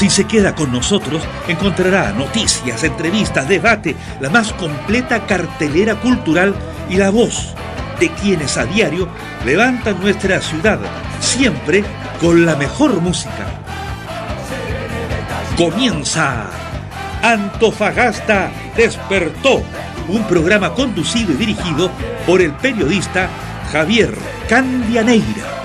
Si 0.00 0.08
se 0.08 0.24
queda 0.24 0.54
con 0.54 0.72
nosotros, 0.72 1.22
encontrará 1.46 2.10
noticias, 2.12 2.84
entrevistas, 2.84 3.46
debate, 3.46 3.94
la 4.18 4.30
más 4.30 4.50
completa 4.54 5.26
cartelera 5.26 5.96
cultural 5.96 6.54
y 6.88 6.96
la 6.96 7.10
voz 7.10 7.54
de 7.98 8.08
quienes 8.08 8.56
a 8.56 8.64
diario 8.64 9.10
levantan 9.44 10.00
nuestra 10.00 10.40
ciudad, 10.40 10.78
siempre 11.20 11.84
con 12.18 12.46
la 12.46 12.56
mejor 12.56 12.98
música. 13.02 13.44
Comienza 15.54 16.46
Antofagasta 17.22 18.50
Despertó, 18.74 19.62
un 20.08 20.22
programa 20.24 20.72
conducido 20.72 21.34
y 21.34 21.36
dirigido 21.36 21.90
por 22.26 22.40
el 22.40 22.52
periodista 22.52 23.28
Javier 23.70 24.14
Candianeira. 24.48 25.59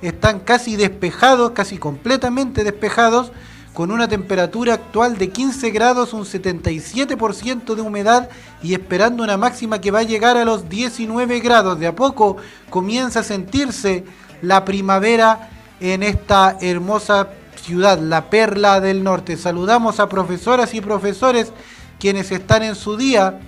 están 0.00 0.40
casi 0.40 0.76
despejados, 0.76 1.50
casi 1.50 1.76
completamente 1.76 2.64
despejados, 2.64 3.30
con 3.74 3.90
una 3.90 4.08
temperatura 4.08 4.74
actual 4.74 5.16
de 5.18 5.30
15 5.30 5.70
grados, 5.70 6.12
un 6.12 6.24
77% 6.24 7.74
de 7.74 7.82
humedad 7.82 8.28
y 8.62 8.74
esperando 8.74 9.22
una 9.22 9.36
máxima 9.36 9.80
que 9.80 9.90
va 9.90 10.00
a 10.00 10.04
llegar 10.04 10.36
a 10.36 10.44
los 10.44 10.68
19 10.68 11.40
grados. 11.40 11.78
De 11.78 11.86
a 11.86 11.94
poco 11.94 12.38
comienza 12.70 13.20
a 13.20 13.24
sentirse 13.24 14.04
la 14.40 14.64
primavera 14.64 15.50
en 15.80 16.02
esta 16.02 16.56
hermosa 16.60 17.28
ciudad, 17.56 17.98
la 17.98 18.30
perla 18.30 18.80
del 18.80 19.04
norte. 19.04 19.36
Saludamos 19.36 20.00
a 20.00 20.08
profesoras 20.08 20.74
y 20.74 20.80
profesores 20.80 21.52
quienes 21.98 22.32
están 22.32 22.62
en 22.62 22.74
su 22.74 22.96
día 22.96 23.40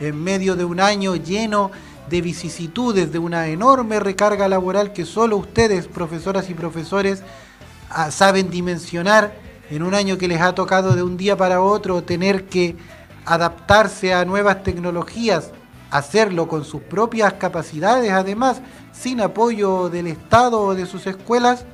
en 0.00 0.22
medio 0.22 0.56
de 0.56 0.64
un 0.64 0.80
año 0.80 1.16
lleno 1.16 1.70
de 2.10 2.20
vicisitudes, 2.20 3.12
de 3.12 3.18
una 3.18 3.48
enorme 3.48 4.00
recarga 4.00 4.48
laboral 4.48 4.92
que 4.92 5.04
solo 5.04 5.36
ustedes, 5.36 5.86
profesoras 5.86 6.50
y 6.50 6.54
profesores, 6.54 7.22
ah, 7.88 8.10
saben 8.10 8.50
dimensionar 8.50 9.32
en 9.70 9.82
un 9.82 9.94
año 9.94 10.18
que 10.18 10.28
les 10.28 10.40
ha 10.40 10.54
tocado 10.54 10.94
de 10.94 11.02
un 11.02 11.16
día 11.16 11.36
para 11.36 11.62
otro 11.62 12.02
tener 12.02 12.46
que 12.46 12.76
adaptarse 13.24 14.12
a 14.12 14.24
nuevas 14.24 14.62
tecnologías, 14.62 15.52
hacerlo 15.90 16.48
con 16.48 16.64
sus 16.64 16.82
propias 16.82 17.34
capacidades, 17.34 18.10
además, 18.10 18.60
sin 18.92 19.20
apoyo 19.20 19.88
del 19.88 20.08
Estado 20.08 20.60
o 20.60 20.74
de 20.74 20.86
sus 20.86 21.06
escuelas, 21.06 21.64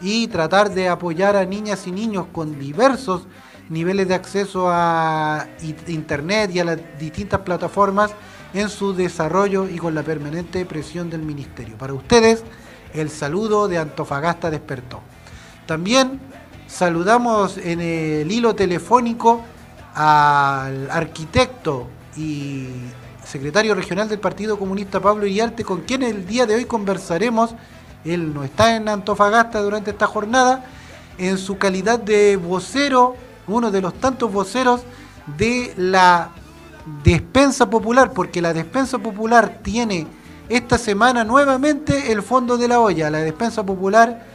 y 0.00 0.28
tratar 0.28 0.70
de 0.70 0.88
apoyar 0.88 1.36
a 1.36 1.44
niñas 1.44 1.86
y 1.86 1.92
niños 1.92 2.26
con 2.32 2.58
diversos 2.58 3.26
niveles 3.68 4.08
de 4.08 4.14
acceso 4.14 4.68
a 4.68 5.46
Internet 5.86 6.50
y 6.52 6.58
a 6.58 6.64
las 6.64 6.78
distintas 6.98 7.40
plataformas 7.40 8.10
en 8.52 8.68
su 8.68 8.92
desarrollo 8.92 9.68
y 9.68 9.76
con 9.78 9.94
la 9.94 10.02
permanente 10.02 10.64
presión 10.66 11.08
del 11.08 11.22
Ministerio. 11.22 11.78
Para 11.78 11.94
ustedes, 11.94 12.42
el 12.92 13.10
saludo 13.10 13.68
de 13.68 13.78
Antofagasta 13.78 14.50
despertó. 14.50 15.00
También 15.66 16.20
saludamos 16.66 17.58
en 17.58 17.80
el 17.80 18.30
hilo 18.30 18.54
telefónico 18.56 19.42
al 19.94 20.90
arquitecto 20.90 21.86
y 22.16 22.66
secretario 23.24 23.76
regional 23.76 24.08
del 24.08 24.18
Partido 24.18 24.58
Comunista 24.58 24.98
Pablo 24.98 25.26
Iriarte, 25.26 25.64
con 25.64 25.82
quien 25.82 26.02
el 26.02 26.26
día 26.26 26.46
de 26.46 26.56
hoy 26.56 26.64
conversaremos 26.64 27.54
él 28.04 28.32
no 28.32 28.44
está 28.44 28.76
en 28.76 28.88
Antofagasta 28.88 29.60
durante 29.60 29.90
esta 29.90 30.06
jornada, 30.06 30.64
en 31.18 31.38
su 31.38 31.58
calidad 31.58 31.98
de 31.98 32.36
vocero, 32.36 33.16
uno 33.46 33.70
de 33.70 33.80
los 33.80 33.94
tantos 33.94 34.32
voceros 34.32 34.82
de 35.36 35.72
la 35.76 36.30
despensa 37.04 37.68
popular, 37.68 38.12
porque 38.12 38.40
la 38.40 38.52
despensa 38.52 38.98
popular 38.98 39.60
tiene 39.62 40.06
esta 40.48 40.78
semana 40.78 41.24
nuevamente 41.24 42.10
el 42.12 42.22
fondo 42.22 42.56
de 42.56 42.68
la 42.68 42.80
olla. 42.80 43.10
La 43.10 43.18
despensa 43.18 43.64
popular 43.64 44.26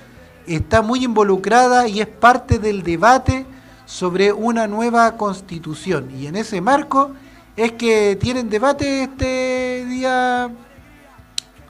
está 0.48 0.82
muy 0.82 1.04
involucrada 1.04 1.88
y 1.88 2.02
es 2.02 2.08
parte 2.08 2.60
del 2.60 2.84
debate 2.84 3.46
sobre 3.86 4.32
una 4.32 4.68
nueva 4.68 5.18
constitución. 5.18 6.10
Y 6.16 6.28
en 6.28 6.36
ese 6.36 6.62
marco 6.62 7.12
es 7.56 7.74
que 7.74 8.18
tienen 8.20 8.50
debate 8.50 9.04
este 9.04 9.86
día 9.86 10.50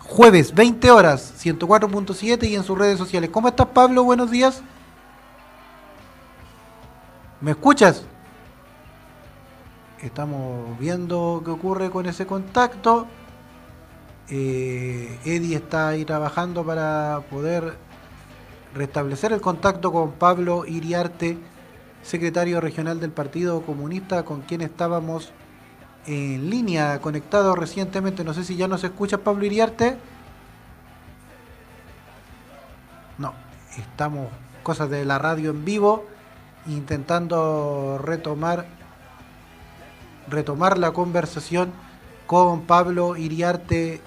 jueves, 0.06 0.54
20 0.54 0.92
horas, 0.92 1.34
104.7 1.44 2.48
y 2.48 2.56
en 2.56 2.64
sus 2.64 2.78
redes 2.78 2.98
sociales. 2.98 3.30
¿Cómo 3.32 3.48
estás, 3.48 3.68
Pablo? 3.68 4.04
Buenos 4.04 4.32
días. 4.32 4.62
¿Me 7.42 7.52
escuchas? 7.52 8.06
Estamos 10.02 10.78
viendo 10.80 11.42
qué 11.44 11.52
ocurre 11.52 11.90
con 11.90 12.06
ese 12.06 12.26
contacto. 12.26 13.08
Eh, 14.30 15.20
Eddie 15.26 15.56
está 15.56 15.90
ahí 15.90 16.06
trabajando 16.06 16.64
para 16.66 17.22
poder 17.30 17.78
restablecer 18.74 19.32
el 19.34 19.42
contacto 19.42 19.92
con 19.92 20.14
Pablo 20.14 20.66
Iriarte, 20.66 21.38
secretario 22.02 22.62
regional 22.62 23.00
del 23.00 23.12
Partido 23.12 23.62
Comunista, 23.62 24.24
con 24.24 24.42
quien 24.42 24.62
estábamos 24.62 25.32
en 26.08 26.50
línea, 26.50 27.00
conectado 27.02 27.56
recientemente. 27.56 28.24
No 28.24 28.34
sé 28.34 28.44
si 28.44 28.56
ya 28.56 28.68
nos 28.68 28.84
escucha 28.84 29.20
Pablo 29.20 29.46
Iriarte. 29.46 29.98
No, 33.18 33.34
estamos 33.78 34.28
cosas 34.64 34.90
de 34.90 35.06
la 35.06 35.20
radio 35.20 35.52
en 35.52 35.64
vivo, 35.64 36.06
intentando 36.68 38.00
retomar 38.04 38.66
retomar 40.28 40.78
la 40.78 40.92
conversación 40.92 41.72
con 42.26 42.62
Pablo 42.62 43.16
Iriarte, 43.16 44.02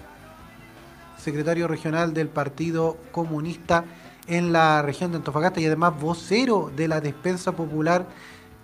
secretario 1.16 1.68
regional 1.68 2.14
del 2.14 2.28
Partido 2.28 2.96
Comunista 3.12 3.84
en 4.26 4.52
la 4.52 4.82
región 4.82 5.10
de 5.10 5.18
Antofagasta 5.18 5.60
y 5.60 5.66
además 5.66 5.98
vocero 6.00 6.70
de 6.74 6.88
la 6.88 7.00
Despensa 7.00 7.52
Popular, 7.52 8.06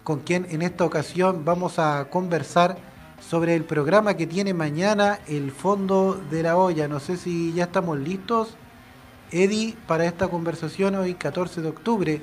con 0.03 0.21
quien 0.21 0.47
en 0.51 0.63
esta 0.63 0.85
ocasión 0.85 1.45
vamos 1.45 1.79
a 1.79 2.09
conversar 2.11 2.77
sobre 3.21 3.55
el 3.55 3.65
programa 3.65 4.15
que 4.15 4.27
tiene 4.27 4.55
mañana 4.55 5.19
el 5.27 5.51
Fondo 5.51 6.21
de 6.31 6.43
la 6.43 6.57
Olla. 6.57 6.89
No 6.89 7.01
sé 7.01 7.17
si 7.17 7.53
ya 7.53 7.65
estamos 7.65 7.99
listos, 7.99 8.57
Eddie, 9.31 9.77
para 9.87 10.05
esta 10.05 10.29
conversación 10.29 10.95
hoy 10.95 11.15
14 11.15 11.63
de 11.63 11.69
octubre, 11.69 12.23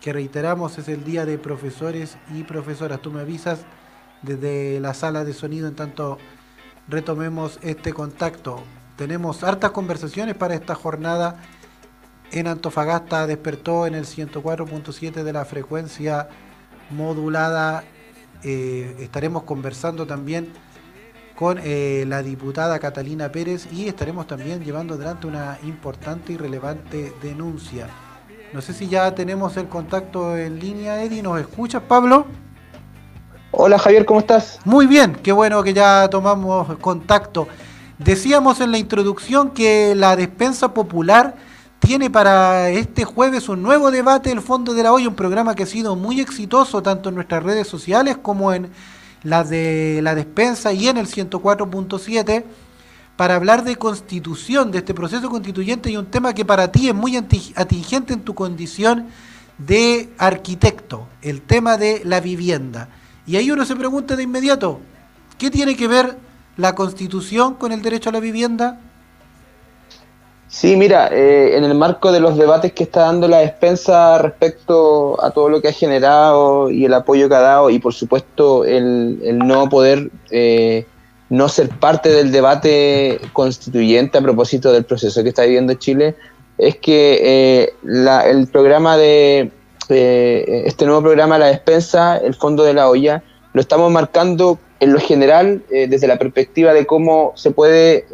que 0.00 0.12
reiteramos 0.12 0.78
es 0.78 0.88
el 0.88 1.04
día 1.04 1.24
de 1.24 1.38
profesores 1.38 2.18
y 2.34 2.42
profesoras. 2.42 3.00
Tú 3.00 3.10
me 3.10 3.20
avisas 3.20 3.60
desde 4.22 4.80
la 4.80 4.94
sala 4.94 5.24
de 5.24 5.32
sonido 5.32 5.68
en 5.68 5.74
tanto 5.74 6.18
retomemos 6.88 7.58
este 7.62 7.92
contacto. 7.92 8.62
Tenemos 8.96 9.42
hartas 9.42 9.70
conversaciones 9.70 10.34
para 10.36 10.54
esta 10.54 10.74
jornada 10.74 11.40
en 12.30 12.46
Antofagasta, 12.46 13.26
despertó 13.26 13.86
en 13.86 13.94
el 13.94 14.04
104.7 14.04 15.22
de 15.22 15.32
la 15.32 15.44
frecuencia 15.44 16.28
modulada 16.90 17.84
eh, 18.44 18.96
estaremos 19.00 19.44
conversando 19.44 20.06
también 20.06 20.52
con 21.34 21.58
eh, 21.62 22.04
la 22.06 22.22
diputada 22.22 22.78
Catalina 22.78 23.32
Pérez 23.32 23.66
y 23.72 23.88
estaremos 23.88 24.26
también 24.26 24.62
llevando 24.62 24.94
adelante 24.94 25.26
una 25.26 25.58
importante 25.64 26.32
y 26.32 26.36
relevante 26.36 27.12
denuncia. 27.22 27.88
No 28.52 28.60
sé 28.60 28.72
si 28.72 28.86
ya 28.86 29.14
tenemos 29.14 29.56
el 29.56 29.66
contacto 29.68 30.36
en 30.36 30.60
línea, 30.60 31.02
Eddie. 31.02 31.22
¿Nos 31.22 31.40
escuchas, 31.40 31.82
Pablo? 31.88 32.26
Hola 33.50 33.78
Javier, 33.78 34.04
¿cómo 34.04 34.20
estás? 34.20 34.60
Muy 34.64 34.86
bien, 34.86 35.14
qué 35.22 35.32
bueno 35.32 35.62
que 35.62 35.72
ya 35.72 36.08
tomamos 36.10 36.76
contacto. 36.78 37.48
Decíamos 37.98 38.60
en 38.60 38.72
la 38.72 38.78
introducción 38.78 39.50
que 39.50 39.94
la 39.94 40.16
despensa 40.16 40.74
popular 40.74 41.34
tiene 41.84 42.08
para 42.08 42.70
este 42.70 43.04
jueves 43.04 43.50
un 43.50 43.62
nuevo 43.62 43.90
debate 43.90 44.30
el 44.30 44.40
Fondo 44.40 44.72
de 44.72 44.82
la 44.82 44.92
Olla, 44.92 45.06
un 45.06 45.14
programa 45.14 45.54
que 45.54 45.64
ha 45.64 45.66
sido 45.66 45.96
muy 45.96 46.18
exitoso 46.18 46.82
tanto 46.82 47.10
en 47.10 47.14
nuestras 47.14 47.42
redes 47.42 47.68
sociales 47.68 48.16
como 48.16 48.54
en 48.54 48.70
las 49.22 49.50
de 49.50 50.00
la 50.02 50.14
despensa 50.14 50.72
y 50.72 50.88
en 50.88 50.96
el 50.96 51.06
104.7 51.06 52.44
para 53.16 53.34
hablar 53.34 53.64
de 53.64 53.76
constitución, 53.76 54.70
de 54.70 54.78
este 54.78 54.94
proceso 54.94 55.28
constituyente 55.28 55.90
y 55.90 55.98
un 55.98 56.06
tema 56.06 56.32
que 56.32 56.46
para 56.46 56.72
ti 56.72 56.88
es 56.88 56.94
muy 56.94 57.18
atingente 57.18 58.14
en 58.14 58.22
tu 58.22 58.34
condición 58.34 59.08
de 59.58 60.08
arquitecto, 60.16 61.06
el 61.20 61.42
tema 61.42 61.76
de 61.76 62.00
la 62.04 62.20
vivienda. 62.20 62.88
Y 63.26 63.36
ahí 63.36 63.50
uno 63.50 63.66
se 63.66 63.76
pregunta 63.76 64.16
de 64.16 64.22
inmediato, 64.22 64.80
¿qué 65.36 65.50
tiene 65.50 65.76
que 65.76 65.86
ver 65.86 66.18
la 66.56 66.74
constitución 66.74 67.54
con 67.54 67.72
el 67.72 67.82
derecho 67.82 68.08
a 68.08 68.12
la 68.12 68.20
vivienda? 68.20 68.80
Sí, 70.54 70.76
mira, 70.76 71.08
eh, 71.10 71.56
en 71.56 71.64
el 71.64 71.74
marco 71.74 72.12
de 72.12 72.20
los 72.20 72.36
debates 72.36 72.72
que 72.72 72.84
está 72.84 73.00
dando 73.00 73.26
la 73.26 73.38
despensa 73.38 74.18
respecto 74.18 75.20
a 75.20 75.32
todo 75.32 75.48
lo 75.48 75.60
que 75.60 75.66
ha 75.66 75.72
generado 75.72 76.70
y 76.70 76.84
el 76.84 76.94
apoyo 76.94 77.28
que 77.28 77.34
ha 77.34 77.40
dado 77.40 77.70
y 77.70 77.80
por 77.80 77.92
supuesto 77.92 78.64
el, 78.64 79.36
no 79.36 79.68
poder 79.68 80.12
eh, 80.30 80.86
no 81.28 81.48
ser 81.48 81.70
parte 81.70 82.08
del 82.08 82.30
debate 82.30 83.20
constituyente 83.32 84.16
a 84.18 84.22
propósito 84.22 84.70
del 84.70 84.84
proceso 84.84 85.24
que 85.24 85.30
está 85.30 85.42
viviendo 85.42 85.74
Chile, 85.74 86.14
es 86.56 86.76
que 86.76 87.18
eh, 87.20 87.72
el 88.24 88.46
programa 88.46 88.96
de 88.96 89.50
este 89.88 90.86
nuevo 90.86 91.02
programa 91.02 91.36
La 91.36 91.46
Despensa, 91.46 92.16
el 92.18 92.36
Fondo 92.36 92.62
de 92.62 92.74
la 92.74 92.88
Olla, 92.88 93.24
lo 93.54 93.60
estamos 93.60 93.90
marcando 93.90 94.60
en 94.78 94.92
lo 94.92 95.00
general 95.00 95.64
desde 95.68 96.06
la 96.06 96.16
perspectiva 96.16 96.72
de 96.72 96.86
cómo 96.86 97.32
se 97.34 97.50
puede 97.50 98.06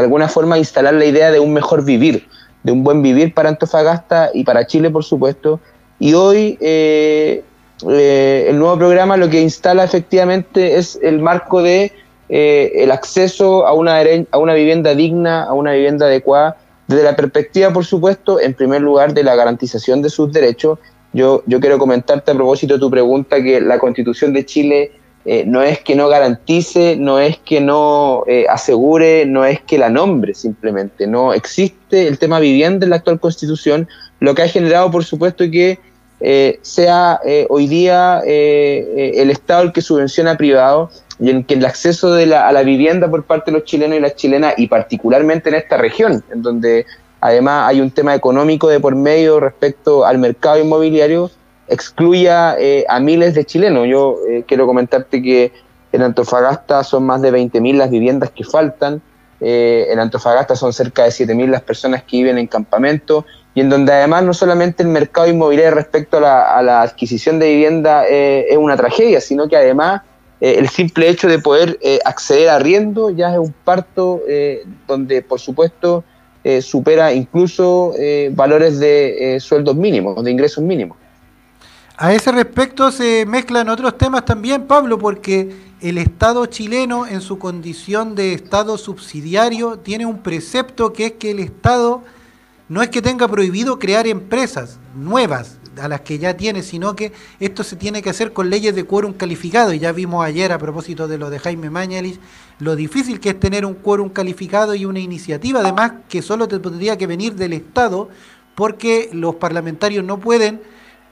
de 0.00 0.04
alguna 0.06 0.28
forma 0.28 0.58
instalar 0.58 0.94
la 0.94 1.04
idea 1.04 1.30
de 1.30 1.40
un 1.40 1.52
mejor 1.52 1.84
vivir, 1.84 2.28
de 2.62 2.72
un 2.72 2.84
buen 2.84 3.02
vivir 3.02 3.32
para 3.32 3.48
Antofagasta 3.48 4.30
y 4.34 4.44
para 4.44 4.66
Chile, 4.66 4.90
por 4.90 5.04
supuesto. 5.04 5.60
Y 5.98 6.14
hoy 6.14 6.58
eh, 6.60 7.42
eh, 7.88 8.46
el 8.48 8.58
nuevo 8.58 8.76
programa 8.76 9.16
lo 9.16 9.30
que 9.30 9.40
instala 9.40 9.84
efectivamente 9.84 10.76
es 10.76 10.98
el 11.02 11.20
marco 11.20 11.62
de 11.62 11.92
eh, 12.28 12.72
el 12.74 12.90
acceso 12.90 13.66
a 13.66 13.72
una, 13.72 14.00
a 14.30 14.38
una 14.38 14.54
vivienda 14.54 14.94
digna, 14.94 15.44
a 15.44 15.54
una 15.54 15.72
vivienda 15.72 16.06
adecuada, 16.06 16.58
desde 16.86 17.02
la 17.02 17.16
perspectiva, 17.16 17.72
por 17.72 17.84
supuesto, 17.84 18.38
en 18.38 18.54
primer 18.54 18.82
lugar, 18.82 19.14
de 19.14 19.24
la 19.24 19.34
garantización 19.34 20.02
de 20.02 20.10
sus 20.10 20.32
derechos. 20.32 20.78
Yo, 21.12 21.42
yo 21.46 21.58
quiero 21.60 21.78
comentarte 21.78 22.30
a 22.30 22.34
propósito 22.34 22.74
de 22.74 22.80
tu 22.80 22.90
pregunta 22.90 23.42
que 23.42 23.60
la 23.60 23.78
Constitución 23.78 24.32
de 24.32 24.44
Chile 24.44 24.92
eh, 25.28 25.42
no 25.44 25.60
es 25.60 25.80
que 25.80 25.96
no 25.96 26.08
garantice, 26.08 26.96
no 26.96 27.18
es 27.18 27.36
que 27.38 27.60
no 27.60 28.22
eh, 28.28 28.46
asegure, 28.48 29.26
no 29.26 29.44
es 29.44 29.60
que 29.60 29.76
la 29.76 29.90
nombre 29.90 30.34
simplemente. 30.34 31.08
No 31.08 31.32
existe 31.32 32.06
el 32.06 32.20
tema 32.20 32.38
vivienda 32.38 32.86
en 32.86 32.90
la 32.90 32.96
actual 32.96 33.18
constitución, 33.18 33.88
lo 34.20 34.36
que 34.36 34.42
ha 34.42 34.48
generado, 34.48 34.88
por 34.92 35.04
supuesto, 35.04 35.50
que 35.50 35.80
eh, 36.20 36.60
sea 36.62 37.20
hoy 37.48 37.66
día 37.66 38.22
el 38.24 39.30
Estado 39.30 39.64
el 39.64 39.72
que 39.72 39.82
subvenciona 39.82 40.36
privado 40.36 40.90
y 41.18 41.30
en 41.30 41.42
que 41.42 41.54
el 41.54 41.64
acceso 41.66 42.14
de 42.14 42.26
la, 42.26 42.46
a 42.46 42.52
la 42.52 42.62
vivienda 42.62 43.10
por 43.10 43.24
parte 43.24 43.50
de 43.50 43.58
los 43.58 43.66
chilenos 43.66 43.98
y 43.98 44.00
las 44.00 44.14
chilenas, 44.14 44.54
y 44.56 44.68
particularmente 44.68 45.48
en 45.48 45.56
esta 45.56 45.76
región, 45.76 46.22
en 46.30 46.42
donde 46.42 46.86
además 47.20 47.68
hay 47.68 47.80
un 47.80 47.90
tema 47.90 48.14
económico 48.14 48.68
de 48.68 48.78
por 48.78 48.94
medio 48.94 49.40
respecto 49.40 50.06
al 50.06 50.18
mercado 50.18 50.60
inmobiliario, 50.60 51.32
excluya 51.68 52.56
eh, 52.58 52.84
a 52.88 53.00
miles 53.00 53.34
de 53.34 53.44
chilenos. 53.44 53.86
Yo 53.88 54.16
eh, 54.28 54.44
quiero 54.46 54.66
comentarte 54.66 55.22
que 55.22 55.52
en 55.92 56.02
Antofagasta 56.02 56.84
son 56.84 57.04
más 57.04 57.22
de 57.22 57.32
20.000 57.32 57.76
las 57.76 57.90
viviendas 57.90 58.30
que 58.30 58.44
faltan, 58.44 59.00
eh, 59.40 59.88
en 59.90 59.98
Antofagasta 59.98 60.56
son 60.56 60.72
cerca 60.72 61.04
de 61.04 61.10
7.000 61.10 61.48
las 61.48 61.62
personas 61.62 62.02
que 62.02 62.18
viven 62.18 62.38
en 62.38 62.46
campamento 62.46 63.26
y 63.54 63.60
en 63.60 63.68
donde 63.68 63.92
además 63.92 64.24
no 64.24 64.34
solamente 64.34 64.82
el 64.82 64.88
mercado 64.88 65.28
inmobiliario 65.28 65.74
respecto 65.74 66.18
a 66.18 66.62
la, 66.62 66.82
adquisición 66.82 67.38
de 67.38 67.48
vivienda 67.48 68.04
es 68.06 68.56
una 68.56 68.76
tragedia, 68.76 69.18
sino 69.20 69.48
que 69.48 69.56
además 69.56 70.02
el 70.40 70.68
simple 70.68 71.08
hecho 71.08 71.26
de 71.26 71.38
poder 71.38 71.78
acceder 72.04 72.50
a 72.50 72.56
arriendo 72.56 73.08
ya 73.08 73.32
es 73.32 73.38
un 73.38 73.54
parto 73.64 74.20
donde 74.86 75.22
por 75.22 75.40
supuesto 75.40 76.04
supera 76.60 77.14
incluso 77.14 77.94
valores 78.32 78.78
de 78.78 79.38
sueldos 79.40 79.74
mínimos, 79.74 80.22
de 80.22 80.30
ingresos 80.30 80.62
mínimos. 80.62 80.98
A 81.98 82.12
ese 82.12 82.30
respecto 82.30 82.92
se 82.92 83.24
mezclan 83.24 83.70
otros 83.70 83.96
temas 83.96 84.26
también, 84.26 84.66
Pablo, 84.66 84.98
porque 84.98 85.56
el 85.80 85.96
Estado 85.96 86.44
chileno 86.44 87.06
en 87.06 87.22
su 87.22 87.38
condición 87.38 88.14
de 88.14 88.34
Estado 88.34 88.76
subsidiario 88.76 89.78
tiene 89.78 90.04
un 90.04 90.18
precepto 90.18 90.92
que 90.92 91.06
es 91.06 91.12
que 91.12 91.30
el 91.30 91.38
Estado 91.38 92.02
no 92.68 92.82
es 92.82 92.90
que 92.90 93.00
tenga 93.00 93.26
prohibido 93.28 93.78
crear 93.78 94.06
empresas 94.06 94.78
nuevas 94.94 95.56
a 95.80 95.88
las 95.88 96.02
que 96.02 96.18
ya 96.18 96.36
tiene, 96.36 96.62
sino 96.62 96.94
que 96.94 97.12
esto 97.40 97.64
se 97.64 97.76
tiene 97.76 98.02
que 98.02 98.10
hacer 98.10 98.34
con 98.34 98.50
leyes 98.50 98.74
de 98.74 98.84
quórum 98.84 99.14
calificado. 99.14 99.72
Y 99.72 99.78
ya 99.78 99.92
vimos 99.92 100.22
ayer 100.22 100.52
a 100.52 100.58
propósito 100.58 101.08
de 101.08 101.16
lo 101.16 101.30
de 101.30 101.38
Jaime 101.38 101.70
Mañalich, 101.70 102.20
lo 102.58 102.76
difícil 102.76 103.20
que 103.20 103.30
es 103.30 103.40
tener 103.40 103.64
un 103.64 103.72
quórum 103.72 104.10
calificado 104.10 104.74
y 104.74 104.84
una 104.84 105.00
iniciativa, 105.00 105.60
además 105.60 105.92
que 106.10 106.20
solo 106.20 106.46
te 106.46 106.58
tendría 106.58 106.98
que 106.98 107.06
venir 107.06 107.36
del 107.36 107.54
Estado, 107.54 108.10
porque 108.54 109.08
los 109.14 109.36
parlamentarios 109.36 110.04
no 110.04 110.18
pueden 110.20 110.60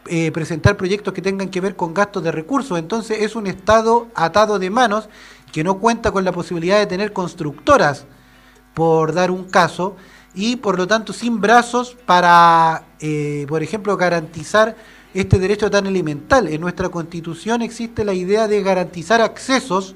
eh, 0.07 0.31
presentar 0.33 0.77
proyectos 0.77 1.15
que 1.15 1.23
tengan 1.23 1.49
que 1.49 1.61
ver 1.61 1.77
con 1.77 1.95
gastos 1.95 2.23
de 2.23 2.33
recursos. 2.33 2.79
Entonces 2.79 3.23
es 3.23 3.37
un 3.37 3.47
Estado 3.47 4.09
atado 4.15 4.59
de 4.59 4.71
manos 4.71 5.09
que 5.53 5.65
no 5.65 5.79
cuenta 5.79 6.11
con 6.13 6.25
la 6.25 6.33
posibilidad 6.33 6.79
de 6.79 6.87
tener 6.87 7.13
constructoras, 7.13 8.07
por 8.75 9.13
dar 9.13 9.31
un 9.31 9.45
caso, 9.45 9.97
y 10.35 10.57
por 10.57 10.77
lo 10.77 10.87
tanto 10.87 11.13
sin 11.13 11.41
brazos 11.41 11.97
para, 12.07 12.85
eh, 13.01 13.47
por 13.49 13.63
ejemplo, 13.63 13.97
garantizar 13.97 14.77
este 15.15 15.39
derecho 15.39 15.71
tan 15.71 15.87
elemental. 15.87 16.49
En 16.49 16.61
nuestra 16.61 16.89
constitución 16.89 17.63
existe 17.63 18.05
la 18.05 18.15
idea 18.15 18.49
de 18.49 18.63
garantizar 18.63 19.21
accesos, 19.21 19.95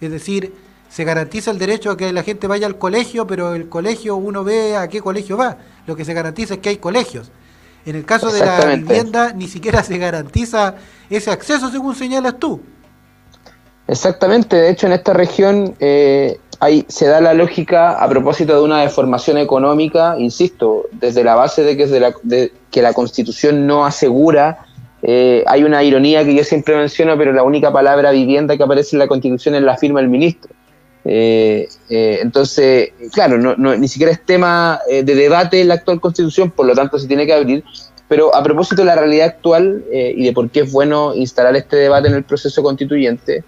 es 0.00 0.10
decir, 0.10 0.54
se 0.90 1.04
garantiza 1.04 1.50
el 1.50 1.58
derecho 1.58 1.90
a 1.90 1.96
que 1.96 2.12
la 2.12 2.22
gente 2.22 2.46
vaya 2.46 2.66
al 2.66 2.78
colegio, 2.78 3.26
pero 3.26 3.54
el 3.54 3.68
colegio 3.68 4.16
uno 4.16 4.44
ve 4.44 4.76
a 4.76 4.88
qué 4.88 5.00
colegio 5.00 5.36
va. 5.36 5.58
Lo 5.86 5.96
que 5.96 6.04
se 6.04 6.14
garantiza 6.14 6.54
es 6.54 6.60
que 6.60 6.68
hay 6.68 6.76
colegios. 6.76 7.30
En 7.88 7.96
el 7.96 8.04
caso 8.04 8.30
de 8.30 8.44
la 8.44 8.66
vivienda 8.66 9.32
ni 9.32 9.48
siquiera 9.48 9.82
se 9.82 9.96
garantiza 9.96 10.74
ese 11.08 11.30
acceso, 11.30 11.70
según 11.70 11.94
señalas 11.94 12.38
tú. 12.38 12.60
Exactamente, 13.86 14.56
de 14.56 14.68
hecho 14.68 14.86
en 14.86 14.92
esta 14.92 15.14
región 15.14 15.74
eh, 15.80 16.38
se 16.88 17.06
da 17.06 17.22
la 17.22 17.32
lógica 17.32 17.92
a 17.92 18.06
propósito 18.06 18.54
de 18.54 18.62
una 18.62 18.82
deformación 18.82 19.38
económica, 19.38 20.16
insisto, 20.18 20.82
desde 20.92 21.24
la 21.24 21.34
base 21.34 21.62
de 21.62 21.78
que, 21.78 21.86
la, 21.86 22.12
que 22.70 22.82
la 22.82 22.92
constitución 22.92 23.66
no 23.66 23.86
asegura, 23.86 24.66
eh, 25.02 25.42
hay 25.46 25.64
una 25.64 25.82
ironía 25.82 26.26
que 26.26 26.34
yo 26.34 26.44
siempre 26.44 26.76
menciono, 26.76 27.16
pero 27.16 27.32
la 27.32 27.42
única 27.42 27.72
palabra 27.72 28.10
vivienda 28.10 28.54
que 28.58 28.64
aparece 28.64 28.96
en 28.96 29.00
la 29.00 29.08
constitución 29.08 29.54
es 29.54 29.62
la 29.62 29.78
firma 29.78 30.00
del 30.00 30.10
ministro. 30.10 30.54
Eh, 31.04 31.68
eh, 31.88 32.18
entonces, 32.20 32.90
claro, 33.12 33.38
no, 33.38 33.76
ni 33.76 33.88
siquiera 33.88 34.12
es 34.12 34.24
tema 34.24 34.80
eh, 34.90 35.02
de 35.02 35.14
debate 35.14 35.60
en 35.60 35.68
la 35.68 35.74
actual 35.74 36.00
constitución, 36.00 36.50
por 36.50 36.66
lo 36.66 36.74
tanto 36.74 36.98
se 36.98 37.06
tiene 37.06 37.26
que 37.26 37.32
abrir. 37.32 37.64
Pero 38.08 38.34
a 38.34 38.42
propósito 38.42 38.82
de 38.82 38.86
la 38.86 38.96
realidad 38.96 39.26
actual 39.26 39.84
y 39.92 40.24
de 40.24 40.32
por 40.32 40.48
qué 40.48 40.60
es 40.60 40.72
bueno 40.72 41.14
instalar 41.14 41.54
este 41.56 41.76
debate 41.76 42.08
en 42.08 42.14
el 42.14 42.24
proceso 42.24 42.62
constituyente, 42.62 43.44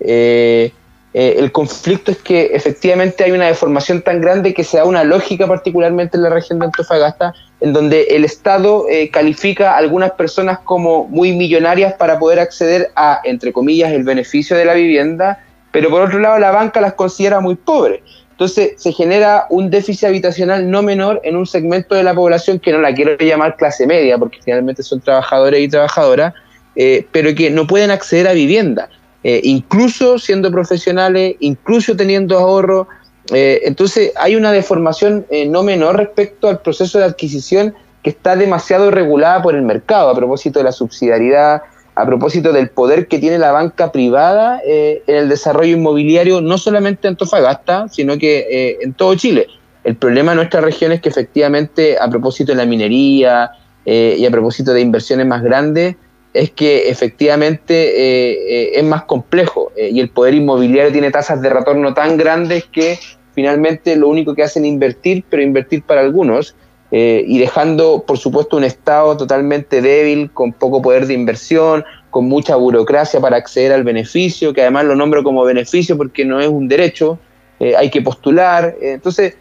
el 0.00 1.52
conflicto 1.52 2.10
es 2.10 2.18
que 2.18 2.50
efectivamente 2.52 3.22
hay 3.22 3.30
una 3.30 3.46
deformación 3.46 4.02
tan 4.02 4.20
grande 4.20 4.52
que 4.52 4.64
se 4.64 4.78
da 4.78 4.84
una 4.84 5.04
lógica 5.04 5.46
particularmente 5.46 6.16
en 6.16 6.24
la 6.24 6.30
región 6.30 6.58
de 6.58 6.64
Antofagasta, 6.64 7.34
en 7.60 7.72
donde 7.72 8.02
el 8.10 8.24
Estado 8.24 8.84
califica 9.12 9.74
a 9.74 9.76
algunas 9.76 10.10
personas 10.10 10.58
como 10.58 11.04
muy 11.04 11.30
millonarias 11.36 11.94
para 11.94 12.18
poder 12.18 12.40
acceder 12.40 12.90
a, 12.96 13.20
entre 13.22 13.52
comillas, 13.52 13.92
el 13.92 14.02
beneficio 14.02 14.56
de 14.56 14.64
la 14.64 14.74
vivienda 14.74 15.38
pero 15.72 15.90
por 15.90 16.02
otro 16.02 16.18
lado 16.18 16.38
la 16.38 16.50
banca 16.50 16.80
las 16.80 16.94
considera 16.94 17.40
muy 17.40 17.54
pobres. 17.54 18.00
Entonces 18.40 18.72
se 18.76 18.92
genera 18.92 19.46
un 19.50 19.68
déficit 19.68 20.04
habitacional 20.04 20.70
no 20.70 20.82
menor 20.82 21.20
en 21.24 21.36
un 21.36 21.46
segmento 21.46 21.94
de 21.94 22.02
la 22.02 22.14
población 22.14 22.58
que 22.58 22.72
no 22.72 22.78
la 22.78 22.94
quiero 22.94 23.18
llamar 23.18 23.56
clase 23.56 23.86
media, 23.86 24.16
porque 24.16 24.38
finalmente 24.42 24.82
son 24.82 25.02
trabajadores 25.02 25.60
y 25.60 25.68
trabajadoras, 25.68 26.32
eh, 26.74 27.06
pero 27.12 27.34
que 27.34 27.50
no 27.50 27.66
pueden 27.66 27.90
acceder 27.90 28.26
a 28.26 28.32
vivienda, 28.32 28.88
eh, 29.24 29.42
incluso 29.44 30.18
siendo 30.18 30.50
profesionales, 30.50 31.36
incluso 31.40 31.94
teniendo 31.94 32.38
ahorro. 32.38 32.88
Eh, 33.30 33.60
entonces 33.64 34.12
hay 34.16 34.36
una 34.36 34.52
deformación 34.52 35.26
no 35.48 35.62
menor 35.62 35.98
respecto 35.98 36.48
al 36.48 36.62
proceso 36.62 36.98
de 36.98 37.04
adquisición 37.04 37.74
que 38.02 38.08
está 38.08 38.36
demasiado 38.36 38.90
regulada 38.90 39.42
por 39.42 39.54
el 39.54 39.60
mercado 39.60 40.08
a 40.08 40.14
propósito 40.14 40.60
de 40.60 40.64
la 40.64 40.72
subsidiariedad, 40.72 41.60
a 41.94 42.06
propósito 42.06 42.52
del 42.52 42.70
poder 42.70 43.08
que 43.08 43.18
tiene 43.18 43.38
la 43.38 43.52
banca 43.52 43.92
privada 43.92 44.60
eh, 44.64 45.02
en 45.06 45.16
el 45.16 45.28
desarrollo 45.28 45.76
inmobiliario, 45.76 46.40
no 46.40 46.58
solamente 46.58 47.06
en 47.06 47.12
Antofagasta, 47.12 47.88
sino 47.88 48.18
que 48.18 48.46
eh, 48.50 48.78
en 48.82 48.94
todo 48.94 49.14
Chile. 49.14 49.46
El 49.84 49.96
problema 49.96 50.32
de 50.32 50.36
nuestra 50.36 50.60
región 50.60 50.92
es 50.92 51.00
que 51.00 51.08
efectivamente, 51.08 51.96
a 51.98 52.08
propósito 52.08 52.52
de 52.52 52.56
la 52.56 52.66
minería 52.66 53.50
eh, 53.84 54.16
y 54.18 54.26
a 54.26 54.30
propósito 54.30 54.72
de 54.72 54.80
inversiones 54.80 55.26
más 55.26 55.42
grandes, 55.42 55.96
es 56.32 56.50
que 56.50 56.88
efectivamente 56.88 58.78
es 58.78 58.84
más 58.84 59.02
complejo 59.02 59.72
y 59.76 59.98
el 59.98 60.10
poder 60.10 60.34
inmobiliario 60.34 60.92
tiene 60.92 61.10
tasas 61.10 61.42
de 61.42 61.48
retorno 61.48 61.92
tan 61.92 62.16
grandes 62.16 62.66
que 62.66 63.00
finalmente 63.34 63.96
lo 63.96 64.06
único 64.06 64.36
que 64.36 64.44
hacen 64.44 64.64
es 64.64 64.70
invertir, 64.70 65.24
pero 65.28 65.42
invertir 65.42 65.82
para 65.82 66.02
algunos 66.02 66.54
eh, 66.92 67.24
y 67.26 67.38
dejando, 67.38 68.04
por 68.06 68.18
supuesto, 68.18 68.56
un 68.56 68.64
Estado 68.64 69.16
totalmente 69.16 69.80
débil, 69.80 70.30
con 70.32 70.52
poco 70.52 70.82
poder 70.82 71.06
de 71.06 71.14
inversión, 71.14 71.84
con 72.10 72.26
mucha 72.26 72.56
burocracia 72.56 73.20
para 73.20 73.36
acceder 73.36 73.72
al 73.72 73.84
beneficio, 73.84 74.52
que 74.52 74.62
además 74.62 74.84
lo 74.84 74.96
nombro 74.96 75.22
como 75.22 75.44
beneficio 75.44 75.96
porque 75.96 76.24
no 76.24 76.40
es 76.40 76.48
un 76.48 76.68
derecho, 76.68 77.18
eh, 77.60 77.76
hay 77.76 77.90
que 77.90 78.02
postular. 78.02 78.74
Eh, 78.80 78.92
entonces, 78.92 79.34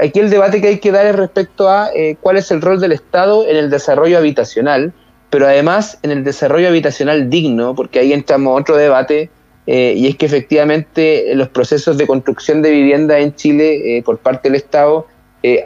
aquí 0.00 0.18
el 0.18 0.30
debate 0.30 0.60
que 0.60 0.68
hay 0.68 0.78
que 0.78 0.90
dar 0.90 1.06
es 1.06 1.14
respecto 1.14 1.68
a 1.68 1.90
eh, 1.94 2.16
cuál 2.20 2.36
es 2.36 2.50
el 2.50 2.60
rol 2.60 2.80
del 2.80 2.92
Estado 2.92 3.46
en 3.46 3.56
el 3.56 3.70
desarrollo 3.70 4.18
habitacional, 4.18 4.92
pero 5.30 5.46
además 5.46 5.98
en 6.02 6.10
el 6.10 6.24
desarrollo 6.24 6.68
habitacional 6.68 7.30
digno, 7.30 7.74
porque 7.74 8.00
ahí 8.00 8.12
entramos 8.12 8.52
a 8.52 8.60
otro 8.60 8.76
debate, 8.76 9.30
y 9.68 10.06
es 10.06 10.14
que 10.14 10.26
efectivamente 10.26 11.34
los 11.34 11.48
procesos 11.48 11.98
de 11.98 12.06
construcción 12.06 12.62
de 12.62 12.70
vivienda 12.70 13.18
en 13.18 13.34
Chile 13.34 14.00
por 14.04 14.18
parte 14.18 14.48
del 14.48 14.54
Estado 14.54 15.08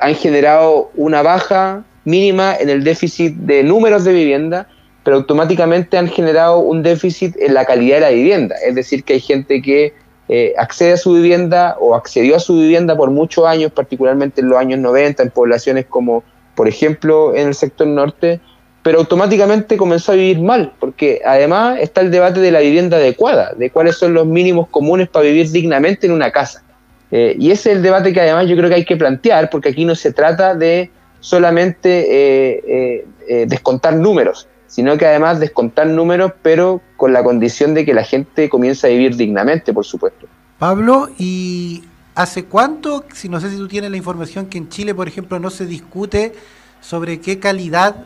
han 0.00 0.14
generado 0.14 0.90
una 0.94 1.22
baja 1.22 1.84
mínima 2.04 2.56
en 2.56 2.68
el 2.70 2.84
déficit 2.84 3.34
de 3.36 3.62
números 3.62 4.04
de 4.04 4.12
vivienda, 4.12 4.68
pero 5.04 5.16
automáticamente 5.16 5.96
han 5.96 6.08
generado 6.08 6.58
un 6.58 6.82
déficit 6.82 7.36
en 7.38 7.54
la 7.54 7.64
calidad 7.64 7.96
de 7.96 8.00
la 8.00 8.10
vivienda. 8.10 8.56
Es 8.66 8.74
decir, 8.74 9.04
que 9.04 9.14
hay 9.14 9.20
gente 9.20 9.62
que 9.62 9.94
eh, 10.28 10.54
accede 10.56 10.92
a 10.92 10.96
su 10.96 11.14
vivienda 11.14 11.76
o 11.80 11.94
accedió 11.94 12.36
a 12.36 12.40
su 12.40 12.56
vivienda 12.56 12.96
por 12.96 13.10
muchos 13.10 13.46
años, 13.46 13.72
particularmente 13.72 14.40
en 14.40 14.48
los 14.48 14.58
años 14.58 14.78
90, 14.78 15.22
en 15.22 15.30
poblaciones 15.30 15.86
como, 15.86 16.22
por 16.54 16.68
ejemplo, 16.68 17.34
en 17.34 17.48
el 17.48 17.54
sector 17.54 17.86
norte, 17.86 18.40
pero 18.82 19.00
automáticamente 19.00 19.76
comenzó 19.76 20.12
a 20.12 20.14
vivir 20.14 20.40
mal, 20.40 20.72
porque 20.78 21.20
además 21.24 21.78
está 21.80 22.00
el 22.00 22.10
debate 22.10 22.40
de 22.40 22.50
la 22.50 22.60
vivienda 22.60 22.96
adecuada, 22.96 23.52
de 23.54 23.70
cuáles 23.70 23.96
son 23.96 24.14
los 24.14 24.26
mínimos 24.26 24.68
comunes 24.68 25.08
para 25.08 25.26
vivir 25.26 25.50
dignamente 25.50 26.06
en 26.06 26.12
una 26.12 26.30
casa. 26.30 26.62
Eh, 27.10 27.36
y 27.38 27.50
ese 27.50 27.70
es 27.70 27.76
el 27.76 27.82
debate 27.82 28.12
que 28.12 28.20
además 28.20 28.46
yo 28.46 28.56
creo 28.56 28.68
que 28.68 28.76
hay 28.76 28.84
que 28.84 28.96
plantear, 28.96 29.50
porque 29.50 29.70
aquí 29.70 29.84
no 29.84 29.94
se 29.94 30.12
trata 30.12 30.54
de 30.54 30.90
solamente 31.20 32.06
eh, 32.08 33.04
descontar 33.46 33.94
números, 33.94 34.48
sino 34.66 34.96
que 34.96 35.06
además 35.06 35.40
descontar 35.40 35.86
números, 35.86 36.32
pero 36.42 36.80
con 36.96 37.12
la 37.12 37.22
condición 37.22 37.74
de 37.74 37.84
que 37.84 37.94
la 37.94 38.04
gente 38.04 38.48
comience 38.48 38.86
a 38.86 38.90
vivir 38.90 39.16
dignamente, 39.16 39.72
por 39.72 39.84
supuesto. 39.84 40.26
Pablo, 40.58 41.08
¿y 41.18 41.84
hace 42.14 42.44
cuánto, 42.44 43.04
si 43.14 43.28
no 43.28 43.40
sé 43.40 43.50
si 43.50 43.56
tú 43.56 43.66
tienes 43.66 43.90
la 43.90 43.96
información, 43.96 44.46
que 44.46 44.58
en 44.58 44.68
Chile, 44.68 44.94
por 44.94 45.08
ejemplo, 45.08 45.38
no 45.38 45.50
se 45.50 45.66
discute 45.66 46.34
sobre 46.80 47.20
qué 47.20 47.38
calidad 47.38 48.04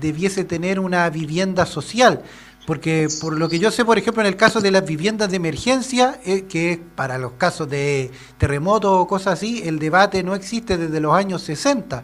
debiese 0.00 0.44
tener 0.44 0.78
una 0.78 1.08
vivienda 1.10 1.66
social? 1.66 2.22
Porque 2.66 3.08
por 3.20 3.38
lo 3.38 3.48
que 3.48 3.60
yo 3.60 3.70
sé, 3.70 3.84
por 3.84 3.96
ejemplo, 3.96 4.22
en 4.22 4.26
el 4.26 4.36
caso 4.36 4.60
de 4.60 4.72
las 4.72 4.84
viviendas 4.84 5.30
de 5.30 5.36
emergencia, 5.36 6.20
eh, 6.24 6.42
que 6.42 6.72
es 6.72 6.78
para 6.96 7.16
los 7.16 7.32
casos 7.32 7.70
de 7.70 8.10
terremotos 8.38 8.90
o 8.92 9.06
cosas 9.06 9.34
así, 9.34 9.62
el 9.64 9.78
debate 9.78 10.22
no 10.24 10.34
existe 10.34 10.76
desde 10.76 11.00
los 11.00 11.14
años 11.14 11.42
60. 11.42 12.02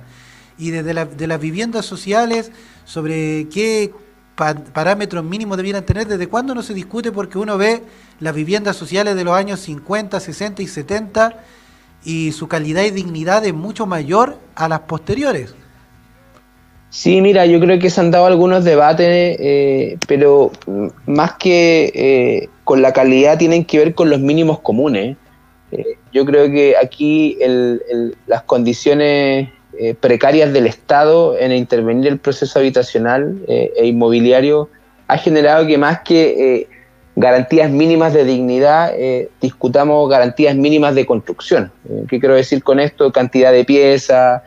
Y 0.58 0.70
desde 0.70 1.04
de 1.04 1.26
las 1.26 1.40
viviendas 1.40 1.84
sociales, 1.84 2.52
sobre 2.84 3.48
qué 3.48 3.92
parámetros 4.34 5.24
mínimos 5.24 5.56
debieran 5.56 5.84
tener, 5.84 6.06
desde 6.06 6.28
cuándo 6.28 6.54
no 6.54 6.62
se 6.62 6.74
discute 6.74 7.12
porque 7.12 7.38
uno 7.38 7.58
ve 7.58 7.82
las 8.20 8.34
viviendas 8.34 8.76
sociales 8.76 9.14
de 9.16 9.24
los 9.24 9.34
años 9.34 9.60
50, 9.60 10.20
60 10.20 10.62
y 10.62 10.66
70 10.68 11.44
y 12.04 12.32
su 12.32 12.48
calidad 12.48 12.82
y 12.82 12.90
dignidad 12.90 13.44
es 13.44 13.54
mucho 13.54 13.86
mayor 13.86 14.38
a 14.54 14.68
las 14.68 14.80
posteriores. 14.80 15.54
Sí, 16.92 17.22
mira, 17.22 17.46
yo 17.46 17.58
creo 17.58 17.78
que 17.78 17.88
se 17.88 18.02
han 18.02 18.10
dado 18.10 18.26
algunos 18.26 18.64
debates, 18.64 19.38
eh, 19.40 19.96
pero 20.06 20.52
más 21.06 21.32
que 21.38 21.90
eh, 21.94 22.48
con 22.64 22.82
la 22.82 22.92
calidad 22.92 23.38
tienen 23.38 23.64
que 23.64 23.78
ver 23.78 23.94
con 23.94 24.10
los 24.10 24.20
mínimos 24.20 24.60
comunes. 24.60 25.16
Eh, 25.70 25.96
yo 26.12 26.26
creo 26.26 26.50
que 26.50 26.76
aquí 26.76 27.38
las 28.26 28.42
condiciones 28.42 29.48
eh, 29.80 29.94
precarias 29.98 30.52
del 30.52 30.66
Estado 30.66 31.38
en 31.38 31.52
intervenir 31.52 32.08
el 32.08 32.18
proceso 32.18 32.58
habitacional 32.58 33.42
e 33.48 33.86
inmobiliario 33.86 34.68
ha 35.08 35.16
generado 35.16 35.66
que 35.66 35.78
más 35.78 36.00
que 36.00 36.68
garantías 37.16 37.70
mínimas 37.70 38.12
de 38.12 38.26
dignidad, 38.26 38.92
discutamos 39.40 40.10
garantías 40.10 40.54
mínimas 40.56 40.94
de 40.94 41.06
construcción. 41.06 41.72
¿Qué 42.10 42.20
quiero 42.20 42.34
decir 42.34 42.62
con 42.62 42.80
esto? 42.80 43.10
Cantidad 43.12 43.50
de 43.50 43.64
piezas, 43.64 44.42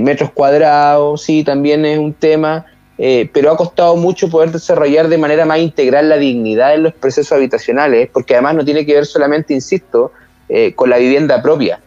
metros 0.00 0.30
cuadrados, 0.32 1.22
sí, 1.22 1.44
también 1.44 1.84
es 1.84 1.98
un 1.98 2.14
tema, 2.14 2.64
pero 2.96 3.50
ha 3.50 3.56
costado 3.56 3.96
mucho 3.96 4.30
poder 4.30 4.50
desarrollar 4.50 5.08
de 5.08 5.18
manera 5.18 5.44
más 5.44 5.58
integral 5.58 6.08
la 6.08 6.16
dignidad 6.16 6.74
en 6.74 6.84
los 6.84 6.94
procesos 6.94 7.32
habitacionales, 7.32 8.08
porque 8.12 8.34
además 8.34 8.54
no 8.54 8.64
tiene 8.64 8.86
que 8.86 8.94
ver 8.94 9.04
solamente, 9.04 9.52
insisto, 9.52 10.12
con 10.74 10.88
la 10.88 10.96
vivienda 10.96 11.42
propia. 11.42 11.80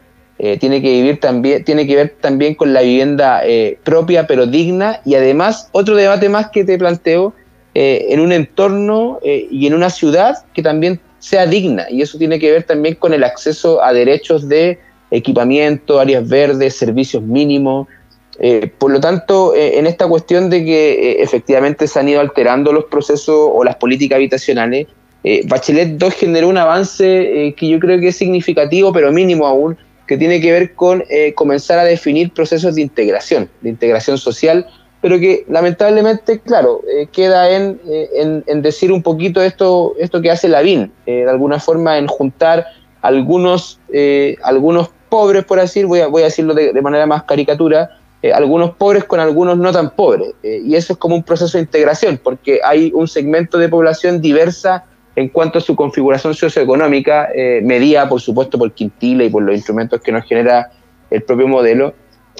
Eh, 0.44 0.58
tiene 0.58 0.82
que 0.82 0.90
vivir 0.90 1.20
también, 1.20 1.64
tiene 1.64 1.86
que 1.86 1.96
ver 1.96 2.16
también 2.20 2.56
con 2.56 2.74
la 2.74 2.82
vivienda 2.82 3.46
eh, 3.46 3.78
propia 3.84 4.26
pero 4.26 4.48
digna 4.48 5.00
y 5.06 5.14
además 5.14 5.70
otro 5.72 5.96
debate 5.96 6.30
más 6.30 6.50
que 6.50 6.64
te 6.64 6.80
planteo 6.80 7.36
eh, 7.76 8.08
en 8.10 8.20
un 8.20 8.32
entorno 8.32 9.20
y 9.22 9.68
en 9.68 9.76
una 9.76 9.92
ciudad 9.92 10.44
que 10.56 10.64
también 10.64 11.00
sea 11.20 11.46
digna 11.46 11.86
y 11.92 12.02
eso 12.02 12.18
tiene 12.18 12.40
que 12.40 12.52
ver 12.52 12.64
también 12.64 12.96
con 12.96 13.14
el 13.14 13.24
acceso 13.24 13.84
a 13.84 13.94
derechos 13.94 14.50
de 14.50 14.80
equipamiento, 15.12 16.00
áreas 16.00 16.28
verdes, 16.28 16.76
servicios 16.76 17.22
mínimos. 17.22 17.88
por 18.80 18.92
lo 18.92 19.00
tanto, 19.00 19.54
en 19.56 19.86
esta 19.86 20.08
cuestión 20.08 20.50
de 20.50 20.66
que 20.66 21.22
efectivamente 21.22 21.86
se 21.86 22.00
han 22.00 22.10
ido 22.10 22.22
alterando 22.22 22.74
los 22.74 22.86
procesos 22.86 23.36
o 23.54 23.64
las 23.64 23.76
políticas 23.76 24.16
habitacionales, 24.16 24.88
Bachelet 25.46 25.98
2 25.98 26.14
generó 26.16 26.50
un 26.50 26.58
avance 26.58 27.54
que 27.56 27.68
yo 27.68 27.78
creo 27.80 28.00
que 28.00 28.08
es 28.08 28.16
significativo, 28.16 28.92
pero 28.92 29.12
mínimo 29.12 29.46
aún, 29.46 29.78
que 30.12 30.18
tiene 30.18 30.42
que 30.42 30.52
ver 30.52 30.74
con 30.76 31.06
eh, 31.10 31.34
comenzar 31.36 31.80
a 31.80 31.86
definir 31.86 32.34
procesos 32.34 32.76
de 32.76 32.82
integración, 32.82 33.50
de 33.62 33.70
integración 33.70 34.18
social, 34.18 34.68
pero 35.02 35.18
que 35.18 35.46
lamentablemente, 35.48 36.42
claro, 36.42 36.82
eh, 36.86 37.08
queda 37.14 37.50
eh, 37.50 37.78
en, 38.16 38.44
en, 38.46 38.62
decir 38.62 38.92
un 38.92 39.02
poquito 39.02 39.42
esto, 39.42 39.96
esto 40.00 40.22
que 40.22 40.30
hace 40.30 40.50
la 40.50 40.60
BIN, 40.64 40.92
de 41.06 41.30
alguna 41.30 41.62
forma 41.62 41.98
en 41.98 42.08
juntar 42.08 42.66
algunos, 43.02 43.80
algunos 44.44 44.90
pobres, 45.12 45.44
por 45.44 45.60
así 45.60 45.84
voy 45.84 46.00
a, 46.00 46.08
voy 46.08 46.24
a 46.24 46.26
decirlo 46.26 46.56
de, 46.56 46.82
manera 46.82 47.06
más 47.06 47.24
caricatura, 47.24 47.92
algunos 48.34 48.76
pobres 48.76 49.04
con 49.04 49.20
algunos 49.20 49.58
no 49.58 49.72
tan 49.72 49.92
pobres. 49.92 50.34
y 50.42 50.76
eso 50.76 50.94
es 50.94 51.00
como 51.00 51.16
un 51.16 51.24
proceso 51.24 51.58
de 51.58 51.64
integración, 51.64 52.20
porque 52.24 52.62
hay 52.64 52.92
un 52.96 53.08
segmento 53.08 53.58
de 53.58 53.68
población 53.68 54.22
diversa 54.22 54.86
en 55.16 55.30
cuanto 55.30 55.60
a 55.60 55.62
su 55.62 55.76
configuración 55.76 56.34
socioeconómica, 56.34 57.30
eh, 57.34 57.62
medida 57.64 58.08
por 58.08 58.22
supuesto 58.22 58.58
por 58.58 58.72
Quintila 58.72 59.24
y 59.24 59.30
por 59.30 59.44
los 59.44 59.56
instrumentos 59.56 60.02
que 60.02 60.12
nos 60.12 60.26
genera 60.26 60.72
el 61.10 61.24
propio 61.24 61.48
modelo, 61.48 61.94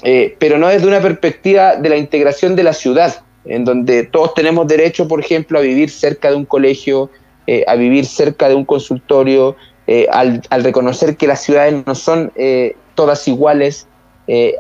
eh, 0.04 0.36
pero 0.40 0.58
no 0.58 0.68
desde 0.68 0.88
una 0.88 1.02
perspectiva 1.02 1.76
de 1.76 1.90
la 1.90 1.98
integración 1.98 2.56
de 2.56 2.64
la 2.64 2.74
ciudad, 2.74 3.24
en 3.46 3.66
donde 3.66 4.04
todos 4.04 4.34
tenemos 4.34 4.68
derecho, 4.68 5.08
por 5.08 5.20
ejemplo, 5.20 5.60
a 5.60 5.62
vivir 5.62 5.90
cerca 5.90 6.30
de 6.30 6.36
un 6.38 6.46
colegio, 6.46 7.10
eh, 7.48 7.64
a 7.68 7.76
vivir 7.76 8.06
cerca 8.06 8.48
de 8.48 8.56
un 8.56 8.66
consultorio, 8.66 9.56
al, 10.12 10.42
al, 10.50 10.64
reconocer 10.64 11.18
que 11.18 11.28
las 11.28 11.42
ciudades 11.42 11.84
no 11.86 11.96
son 11.96 12.32
todas 12.96 13.28
iguales, 13.28 13.88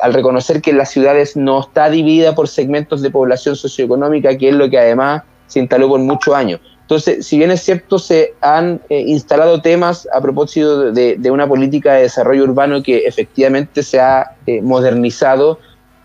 al 0.01 0.13
reconocer 0.13 0.61
que 0.61 0.73
las 0.73 0.89
ciudades 0.89 1.35
no 1.35 1.61
está 1.61 1.89
dividida 1.89 2.35
por 2.35 2.47
segmentos 2.47 3.01
de 3.01 3.09
población 3.09 3.55
socioeconómica, 3.55 4.37
que 4.37 4.49
es 4.49 4.55
lo 4.55 4.69
que 4.69 4.77
además 4.77 5.23
se 5.47 5.59
instaló 5.59 5.89
por 5.89 5.99
muchos 5.99 6.33
años. 6.33 6.59
Entonces, 6.91 7.25
si 7.25 7.37
bien 7.37 7.51
es 7.51 7.61
cierto, 7.61 7.99
se 7.99 8.33
han 8.41 8.81
eh, 8.89 8.99
instalado 9.07 9.61
temas 9.61 10.09
a 10.13 10.19
propósito 10.19 10.91
de, 10.91 11.31
una 11.31 11.47
política 11.47 11.93
de 11.93 12.01
desarrollo 12.01 12.43
urbano 12.43 12.83
que 12.83 13.05
efectivamente 13.05 13.81
se 13.81 14.01
ha 14.01 14.35
eh, 14.45 14.61
modernizado, 14.61 15.57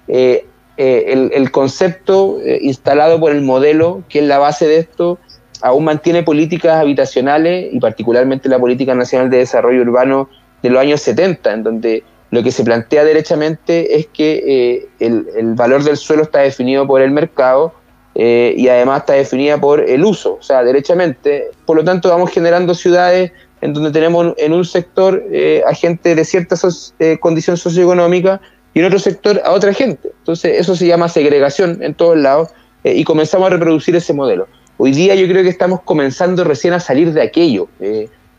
eh, 0.06 0.47
el, 0.76 1.50
concepto 1.50 2.38
instalado 2.61 3.18
por 3.18 3.33
el 3.33 3.42
modelo, 3.42 4.04
que 4.09 4.21
es 4.21 4.26
la 4.26 4.38
base 4.38 4.68
de 4.68 4.78
esto, 4.78 5.18
aún 5.62 5.84
mantiene 5.84 6.22
políticas 6.22 6.80
habitacionales 6.80 7.72
y 7.72 7.80
particularmente 7.80 8.48
la 8.48 8.58
Política 8.58 8.94
Nacional 8.94 9.30
de 9.30 9.38
Desarrollo 9.38 9.82
Urbano 9.82 10.28
de 10.62 10.70
los 10.70 10.80
años 10.80 11.00
70, 11.02 11.52
en 11.52 11.62
donde 11.62 12.04
lo 12.30 12.42
que 12.42 12.50
se 12.50 12.64
plantea 12.64 13.04
derechamente 13.04 13.96
es 13.96 14.06
que 14.06 14.88
el, 14.98 15.26
el 15.36 15.54
valor 15.54 15.84
del 15.84 15.96
suelo 15.96 16.25
está 16.25 16.40
definido 16.40 16.86
por 16.86 17.00
el 17.00 17.10
mercado, 17.10 17.72
eh, 18.18 18.54
y 18.56 18.68
además 18.68 19.00
está 19.00 19.12
definida 19.12 19.60
por 19.60 19.78
el 19.78 20.02
uso, 20.02 20.38
o 20.40 20.42
sea, 20.42 20.64
derechamente. 20.64 21.50
Por 21.66 21.76
lo 21.76 21.84
tanto, 21.84 22.08
vamos 22.08 22.30
generando 22.30 22.75
ciudades 22.75 23.30
en 23.60 23.75
donde 23.75 23.90
tenemos 23.90 24.32
en 24.38 24.54
un 24.54 24.64
sector 24.64 25.22
eh, 25.30 25.62
a 25.66 25.75
gente 25.75 26.14
de 26.14 26.25
cierta 26.25 26.56
eh, 26.98 27.18
condición 27.20 27.58
socioeconómica 27.58 28.40
y 28.72 28.78
en 28.78 28.86
otro 28.86 28.98
sector 28.98 29.42
a 29.44 29.52
otra 29.52 29.75
gente. 29.75 30.12
Entonces, 30.20 30.58
eso 30.58 30.75
se 30.75 30.86
llama 30.86 31.10
segregación 31.10 31.82
en 31.82 31.92
todos 31.92 32.16
lados 32.16 32.48
y 32.84 33.04
comenzamos 33.04 33.48
a 33.48 33.50
reproducir 33.50 33.94
ese 33.96 34.14
modelo. 34.14 34.48
Hoy 34.78 34.92
día 34.92 35.14
yo 35.14 35.26
creo 35.26 35.42
que 35.42 35.49
estamos 35.49 35.80
comenzando 35.83 36.45
recién 36.45 36.75
a 36.75 36.80
salir 36.80 37.12
de 37.12 37.23
aquello, 37.23 37.68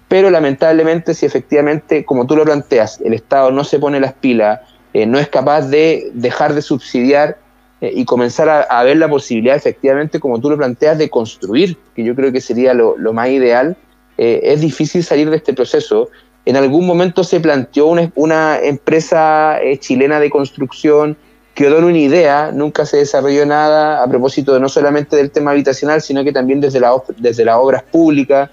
pero 0.07 0.29
lamentablemente 0.29 1.13
si 1.13 1.25
efectivamente, 1.25 2.05
como 2.05 2.27
tú 2.27 2.35
lo 2.35 2.45
planteas, 2.45 3.01
el 3.01 3.13
Estado 3.13 3.51
no 3.51 3.63
se 3.63 3.79
pone 3.79 3.99
las 3.99 4.13
pilas, 4.13 4.59
no 4.93 5.19
es 5.19 5.27
capaz 5.29 5.61
de 5.61 6.11
dejar 6.13 6.53
de 6.53 6.61
subsidiar 6.61 7.37
eh, 7.79 7.91
y 7.93 8.05
comenzar 8.05 8.67
a, 8.67 8.83
ver 8.83 8.97
la 8.97 9.07
posibilidad, 9.07 9.55
efectivamente, 9.55 10.19
como 10.19 10.39
tú 10.39 10.49
lo 10.49 10.57
planteas, 10.57 10.97
de 10.97 11.09
construir, 11.09 11.77
que 11.95 12.03
yo 12.03 12.15
creo 12.15 12.31
que 12.31 12.41
sería 12.41 12.73
lo, 12.73 12.95
más 13.13 13.29
ideal. 13.29 13.77
Eh, 14.17 14.39
es 14.43 14.61
difícil 14.61 15.03
salir 15.03 15.29
de 15.29 15.37
este 15.37 15.53
proceso. 15.53 16.09
En 16.45 16.55
algún 16.55 16.87
momento 16.87 17.23
se 17.23 17.39
planteó 17.39 17.87
una, 17.87 18.11
una 18.15 18.59
empresa 18.59 19.61
eh, 19.61 19.77
chilena 19.77 20.19
de 20.19 20.31
construcción, 20.31 21.17
quedó 21.57 21.79
en 21.79 21.85
una 21.85 21.97
idea, 21.97 22.51
nunca 22.53 22.85
se 22.85 22.97
desarrolló 22.97 23.43
nada 23.43 24.03
a 24.03 24.07
propósito 24.07 24.53
de 24.53 24.59
no 24.59 24.69
solamente 24.69 25.15
del 25.15 25.31
tema 25.31 25.49
habitacional, 25.49 26.03
sino 26.03 26.23
que 26.23 26.31
también 26.31 26.61
desde, 26.61 26.79
la, 26.79 26.91
desde 27.17 27.43
las 27.43 27.55
obras 27.55 27.81
públicas. 27.81 28.51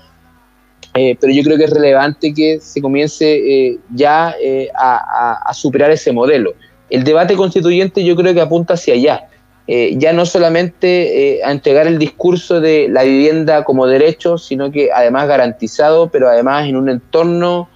eh, 0.94 1.14
pero 1.20 1.30
yo 1.30 1.42
creo 1.42 1.58
que 1.58 1.64
es 1.64 1.70
relevante 1.70 2.32
que 2.32 2.60
se 2.62 2.80
comience 2.80 3.26
eh, 3.26 3.78
ya 3.94 4.34
eh, 4.40 4.70
a, 4.74 5.52
superar 5.52 5.90
ese 5.90 6.12
modelo. 6.12 6.54
El 6.88 7.04
debate 7.04 7.36
constituyente 7.36 8.02
yo 8.02 8.16
creo 8.16 8.32
que 8.32 8.40
apunta 8.40 8.72
hacia 8.72 8.94
allá, 8.94 9.28
ya 9.66 10.14
no 10.14 10.24
solamente 10.24 11.40
a 11.44 11.50
entregar 11.50 11.86
el 11.86 11.98
discurso 11.98 12.60
de 12.60 12.88
la 12.88 13.02
vivienda 13.02 13.64
como 13.64 13.86
derecho, 13.86 14.38
sino 14.38 14.70
que 14.70 14.90
además 14.92 15.28
garantizado, 15.28 16.08
pero 16.08 16.28
además 16.28 16.66
en 16.68 16.76
un 16.76 16.88
entorno 16.88 17.68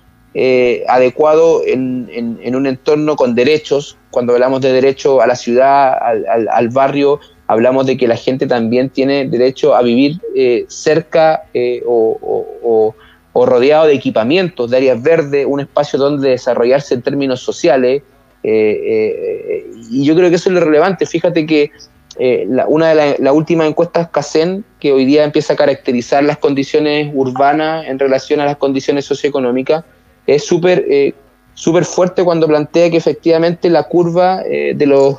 adecuado, 0.88 1.62
en, 1.66 2.08
un 2.54 2.66
entorno 2.66 3.16
con 3.16 3.34
derechos. 3.34 3.96
Cuando 4.10 4.34
hablamos 4.34 4.60
de 4.60 4.72
derecho 4.72 5.20
a 5.20 5.26
la 5.26 5.36
ciudad, 5.36 5.96
al, 5.98 6.68
barrio, 6.68 7.20
hablamos 7.46 7.86
de 7.86 7.96
que 7.96 8.06
la 8.06 8.16
gente 8.16 8.46
también 8.46 8.90
tiene 8.90 9.28
derecho 9.28 9.74
a 9.74 9.82
vivir 9.82 10.20
cerca 10.68 11.44
o 11.86 12.94
o 13.38 13.46
rodeado 13.46 13.86
de 13.86 13.94
equipamientos, 13.94 14.70
de 14.70 14.78
áreas 14.78 15.00
verdes, 15.00 15.46
un 15.48 15.60
espacio 15.60 15.98
donde 15.98 16.30
desarrollarse 16.30 16.94
en 16.94 17.02
términos 17.02 17.40
sociales. 17.40 18.02
Eh, 18.42 18.80
eh, 18.84 19.70
y 19.90 20.04
yo 20.04 20.16
creo 20.16 20.28
que 20.28 20.36
eso 20.36 20.48
es 20.48 20.54
lo 20.54 20.60
relevante. 20.60 21.06
Fíjate 21.06 21.46
que 21.46 21.70
eh, 22.18 22.48
una 22.66 22.88
de 22.88 23.16
las 23.18 23.32
últimas 23.32 23.68
encuestas 23.68 24.08
CACEN, 24.08 24.64
que 24.80 24.92
hoy 24.92 25.04
día 25.04 25.22
empieza 25.22 25.52
a 25.52 25.56
caracterizar 25.56 26.24
las 26.24 26.38
condiciones 26.38 27.12
urbanas 27.14 27.86
en 27.86 28.00
relación 28.00 28.40
a 28.40 28.44
las 28.44 28.56
condiciones 28.56 29.04
socioeconómicas, 29.04 29.84
es 30.28 30.46
súper 30.46 31.14
súper 31.54 31.84
fuerte 31.84 32.22
cuando 32.22 32.46
plantea 32.46 32.90
que 32.90 32.96
efectivamente 32.96 33.68
la 33.68 33.82
curva 33.82 34.42
de, 34.44 34.86
los, 34.86 35.16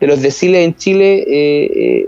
de 0.00 0.06
los 0.06 0.22
deciles 0.22 0.64
en 0.64 0.74
Chile 0.76 2.06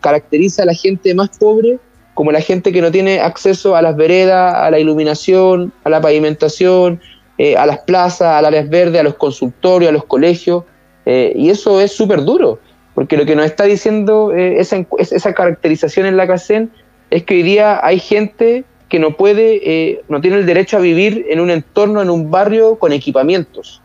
caracteriza 0.00 0.64
a 0.64 0.66
la 0.66 0.74
gente 0.74 1.14
más 1.14 1.38
pobre 1.38 1.78
como 2.14 2.30
la 2.30 2.40
gente 2.40 2.72
que 2.72 2.80
no 2.80 2.90
tiene 2.90 3.20
acceso 3.20 3.76
a 3.76 3.82
las 3.82 3.96
veredas, 3.96 4.54
a 4.54 4.70
la 4.70 4.78
iluminación, 4.78 5.72
a 5.82 5.90
la 5.90 6.00
pavimentación, 6.00 7.00
eh, 7.38 7.56
a 7.56 7.66
las 7.66 7.80
plazas, 7.80 8.28
a 8.28 8.40
las 8.40 8.48
áreas 8.48 8.68
verdes, 8.68 9.00
a 9.00 9.04
los 9.04 9.14
consultorios, 9.14 9.90
a 9.90 9.92
los 9.92 10.04
colegios. 10.04 10.62
Eh, 11.04 11.32
y 11.36 11.50
eso 11.50 11.80
es 11.80 11.92
súper 11.92 12.22
duro, 12.24 12.60
porque 12.94 13.16
lo 13.16 13.26
que 13.26 13.34
nos 13.34 13.44
está 13.44 13.64
diciendo 13.64 14.32
eh, 14.32 14.60
esa, 14.60 14.86
esa, 14.98 15.34
caracterización 15.34 16.06
en 16.06 16.16
la 16.16 16.26
CACEN 16.26 16.70
es 17.10 17.24
que 17.24 17.34
hoy 17.34 17.42
día 17.42 17.84
hay 17.84 17.98
gente 17.98 18.64
que 18.88 18.98
no 18.98 19.16
puede, 19.16 20.02
no 20.08 20.20
tiene 20.20 20.36
el 20.36 20.46
derecho 20.46 20.76
a 20.76 20.80
vivir 20.80 21.26
en 21.28 21.40
un 21.40 21.50
entorno, 21.50 22.02
en 22.02 22.10
un 22.10 22.30
barrio 22.30 22.78
con 22.78 22.92
equipamientos 22.92 23.80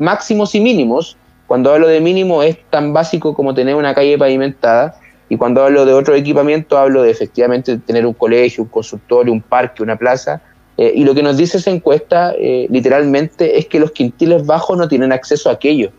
máximos 0.00 0.54
y 0.54 0.60
mínimos. 0.60 1.16
Cuando 1.46 1.72
hablo 1.72 1.86
de 1.86 2.00
mínimo 2.00 2.42
es 2.42 2.58
tan 2.70 2.92
básico 2.92 3.34
como 3.34 3.54
tener 3.54 3.76
una 3.76 3.94
calle 3.94 4.18
pavimentada 4.18 4.96
y 5.28 5.36
cuando 5.36 5.62
hablo 5.62 5.84
de 5.84 5.92
otro 5.92 6.14
equipamiento, 6.16 6.76
hablo 6.76 7.02
de 7.02 7.10
efectivamente 7.10 7.78
tener 7.78 8.04
un 8.04 8.14
colegio, 8.14 8.64
un 8.64 8.68
consultorio, 8.68 9.32
un 9.32 9.42
parque, 9.42 9.82
una 9.82 9.96
plaza. 9.96 10.40
Eh, 10.76 10.92
y 10.96 11.04
lo 11.04 11.14
que 11.14 11.22
nos 11.22 11.36
dice 11.36 11.58
esa 11.58 11.70
encuesta, 11.70 12.34
eh, 12.36 12.66
literalmente, 12.68 13.58
es 13.58 13.66
que 13.66 13.78
los 13.78 13.92
quintiles 13.92 14.44
bajos 14.44 14.76
no 14.76 14.88
tienen 14.88 15.12
acceso 15.12 15.48
a 15.48 15.52
aquello. 15.52 15.92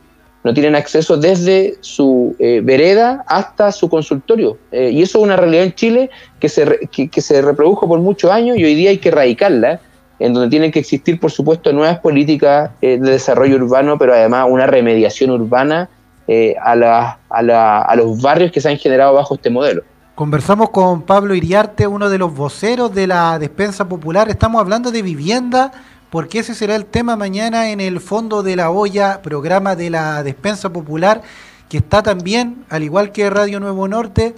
No 0.44 0.54
tienen 0.54 0.76
acceso 0.76 1.18
desde 1.18 1.76
su 1.82 2.36
eh, 2.40 2.62
vereda 2.64 3.24
hasta 3.28 3.72
su 3.72 3.90
consultorio. 3.90 4.58
y 4.72 5.02
eso 5.02 5.20
es 5.20 5.24
una 5.24 5.36
realidad 5.36 5.66
en 5.66 5.74
Chile 5.74 6.10
que 6.40 6.50
se, 6.50 6.90
que 6.90 7.22
se 7.22 7.42
reprodujo 7.42 7.88
por 7.88 8.00
muchos 8.00 8.32
años 8.32 8.58
y 8.58 8.64
hoy 8.64 8.76
día 8.76 8.90
hay 8.90 8.98
que 8.98 9.10
erradicarla 9.10 9.80
en 10.20 10.34
donde 10.34 10.50
tienen 10.50 10.72
que 10.72 10.80
existir, 10.80 11.20
por 11.20 11.32
supuesto, 11.32 11.74
nuevas 11.74 12.00
políticas 12.00 12.72
de 12.80 12.98
desarrollo 12.98 13.56
urbano, 13.56 13.98
pero 13.98 14.14
además 14.14 14.48
una 14.50 14.68
remediación 14.68 15.32
urbana 15.32 15.90
eh, 16.28 16.56
a, 16.62 17.18
a, 17.30 17.96
los 17.96 18.22
barrios 18.22 18.52
que 18.54 18.62
se 18.62 18.70
han 18.70 18.78
generado 18.78 19.16
bajo 19.16 19.36
este 19.36 19.50
modelo. 19.50 19.84
Conversamos 20.16 20.70
con 20.70 21.02
Pablo 21.02 21.36
Iriarte, 21.36 21.88
uno 21.88 22.10
de 22.10 22.20
los 22.20 22.34
voceros 22.34 22.94
de 22.94 23.06
la 23.08 23.38
despensa 23.38 23.90
popular. 23.90 24.30
Estamos 24.30 24.62
hablando 24.62 24.92
de 24.92 25.02
vivienda, 25.02 25.72
porque 26.12 26.40
ese 26.40 26.54
será 26.54 26.76
el 26.76 26.86
tema 26.86 27.16
mañana 27.16 27.72
en 27.72 27.82
el 27.82 28.00
Fondo 28.00 28.44
de 28.44 28.56
la 28.56 28.70
Olla, 28.70 29.22
programa 29.22 29.76
de 29.76 29.90
la 29.90 30.22
despensa 30.22 30.72
popular, 30.72 31.24
que 31.70 31.78
está 31.78 32.04
también, 32.04 32.66
al 32.70 32.84
igual 32.84 33.12
que 33.12 33.30
Radio 33.30 33.60
Nuevo 33.60 33.88
Norte, 33.88 34.36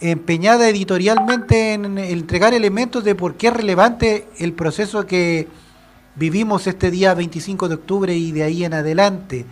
empeñada 0.00 0.68
editorialmente 0.68 1.74
en 1.74 1.98
entregar 1.98 2.54
elementos 2.54 3.04
de 3.04 3.14
por 3.14 3.34
qué 3.34 3.48
es 3.48 3.52
relevante 3.52 4.26
el 4.38 4.54
proceso 4.54 5.06
que 5.06 5.46
vivimos 6.16 6.66
este 6.66 6.90
día 6.90 7.14
25 7.14 7.68
de 7.68 7.74
octubre 7.74 8.16
y 8.16 8.32
de 8.32 8.42
ahí 8.42 8.64
en 8.64 8.74
adelante 8.74 9.46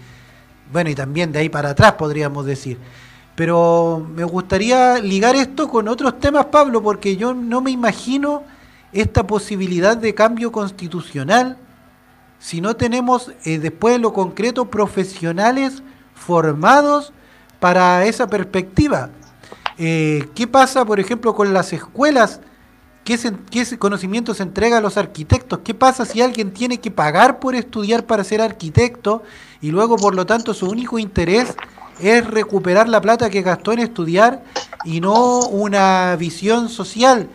bueno, 0.73 0.91
y 0.91 0.95
también 0.95 1.33
de 1.33 1.39
ahí 1.39 1.49
para 1.49 1.71
atrás 1.71 1.93
podríamos 1.93 2.45
decir. 2.45 2.79
Pero 3.35 4.07
me 4.15 4.25
gustaría 4.25 4.99
ligar 4.99 5.37
esto 5.37 5.69
con 5.69 5.89
otros 5.89 6.19
temas, 6.19 6.47
Pablo, 6.47 6.83
porque 6.83 7.17
yo 7.17 7.35
no 7.35 7.61
me 7.61 7.71
imagino 7.71 8.43
esta 8.93 9.27
posibilidad 9.27 9.97
de 9.97 10.15
cambio 10.15 10.53
constitucional 10.53 11.59
si 12.39 12.61
no 12.61 12.77
tenemos 12.77 13.33
eh, 13.45 13.59
después 13.59 14.01
lo 14.01 14.13
concreto 14.13 14.71
profesionales 14.71 15.83
formados 16.15 17.13
para 17.61 18.05
esa 18.07 18.29
perspectiva. 18.29 19.11
Eh, 19.77 20.29
¿Qué 20.35 20.47
pasa, 20.47 20.85
por 20.85 21.01
ejemplo, 21.01 21.35
con 21.35 21.53
las 21.53 21.73
escuelas? 21.73 22.41
¿Qué, 23.05 23.19
¿Qué 23.51 23.79
conocimiento 23.79 24.35
se 24.35 24.43
entrega 24.43 24.79
a 24.79 24.81
los 24.81 24.97
arquitectos? 24.97 25.61
¿Qué 25.65 25.75
pasa 25.75 26.05
si 26.05 26.21
alguien 26.21 26.53
tiene 26.53 26.79
que 26.79 26.91
pagar 26.91 27.41
por 27.41 27.55
estudiar 27.55 28.05
para 28.05 28.23
ser 28.23 28.41
arquitecto 28.41 29.23
y 29.61 29.71
luego 29.71 29.97
por 29.97 30.15
lo 30.15 30.27
tanto 30.27 30.55
su 30.55 30.69
único 30.69 30.99
interés 30.99 31.55
es 32.01 32.27
recuperar 32.27 32.89
la 32.89 33.01
plata 33.01 33.31
que 33.31 33.43
gastó 33.43 33.73
en 33.73 33.81
estudiar 33.81 34.45
y 34.85 35.01
no 35.01 35.47
una 35.47 36.15
visión 36.17 36.69
social. 36.69 37.29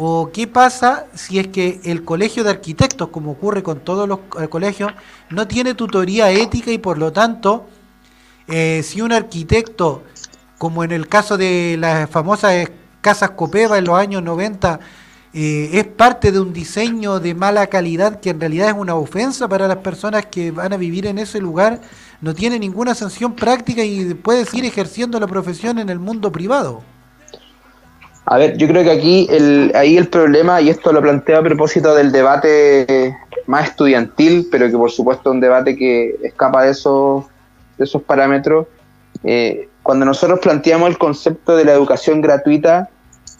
¿O 0.00 0.30
qué 0.32 0.46
pasa 0.46 1.06
si 1.12 1.40
es 1.40 1.48
que 1.48 1.80
el 1.82 2.04
colegio 2.04 2.44
de 2.44 2.50
arquitectos, 2.50 3.08
como 3.08 3.32
ocurre 3.32 3.64
con 3.64 3.80
todos 3.80 4.08
los 4.08 4.20
eh, 4.40 4.46
colegios, 4.46 4.92
no 5.28 5.48
tiene 5.48 5.74
tutoría 5.74 6.30
ética 6.30 6.70
y 6.70 6.78
por 6.78 6.98
lo 6.98 7.12
tanto, 7.12 7.66
eh, 8.46 8.84
si 8.84 9.00
un 9.00 9.10
arquitecto, 9.10 10.04
como 10.56 10.84
en 10.84 10.92
el 10.92 11.08
caso 11.08 11.36
de 11.36 11.76
las 11.80 12.08
famosas 12.08 12.70
casas 13.00 13.30
Copeva 13.30 13.76
en 13.76 13.86
los 13.86 13.98
años 13.98 14.22
90, 14.22 14.78
eh, 15.34 15.70
es 15.72 15.84
parte 15.88 16.30
de 16.30 16.38
un 16.38 16.52
diseño 16.52 17.18
de 17.18 17.34
mala 17.34 17.66
calidad 17.66 18.20
que 18.20 18.30
en 18.30 18.38
realidad 18.38 18.68
es 18.68 18.76
una 18.76 18.94
ofensa 18.94 19.48
para 19.48 19.66
las 19.66 19.78
personas 19.78 20.26
que 20.26 20.52
van 20.52 20.72
a 20.72 20.76
vivir 20.76 21.06
en 21.06 21.18
ese 21.18 21.40
lugar, 21.40 21.80
no 22.20 22.36
tiene 22.36 22.60
ninguna 22.60 22.94
sanción 22.94 23.34
práctica 23.34 23.82
y 23.82 24.14
puede 24.14 24.44
seguir 24.44 24.64
ejerciendo 24.64 25.18
la 25.18 25.26
profesión 25.26 25.80
en 25.80 25.88
el 25.88 25.98
mundo 25.98 26.30
privado. 26.30 26.84
A 28.30 28.36
ver, 28.36 28.58
yo 28.58 28.68
creo 28.68 28.84
que 28.84 28.90
aquí 28.90 29.26
el, 29.30 29.72
ahí 29.74 29.96
el 29.96 30.08
problema, 30.08 30.60
y 30.60 30.68
esto 30.68 30.92
lo 30.92 31.00
planteo 31.00 31.38
a 31.38 31.42
propósito 31.42 31.94
del 31.94 32.12
debate 32.12 33.16
más 33.46 33.70
estudiantil, 33.70 34.48
pero 34.50 34.66
que 34.66 34.76
por 34.76 34.90
supuesto 34.90 35.30
es 35.30 35.34
un 35.34 35.40
debate 35.40 35.74
que 35.76 36.14
escapa 36.22 36.64
de 36.64 36.72
esos, 36.72 37.24
de 37.78 37.84
esos 37.84 38.02
parámetros, 38.02 38.66
eh, 39.24 39.68
cuando 39.82 40.04
nosotros 40.04 40.40
planteamos 40.40 40.90
el 40.90 40.98
concepto 40.98 41.56
de 41.56 41.64
la 41.64 41.72
educación 41.72 42.20
gratuita, 42.20 42.90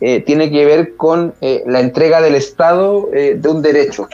eh, 0.01 0.23
tiene 0.23 0.51
que 0.51 0.65
ver 0.65 0.97
con 0.97 1.35
eh, 1.43 1.63
la 1.67 1.81
entrega 1.81 2.23
del 2.23 2.35
Estado 2.35 3.11
eh, 3.13 3.37
de 3.39 3.49
un 3.49 3.61
derecho. 3.61 4.09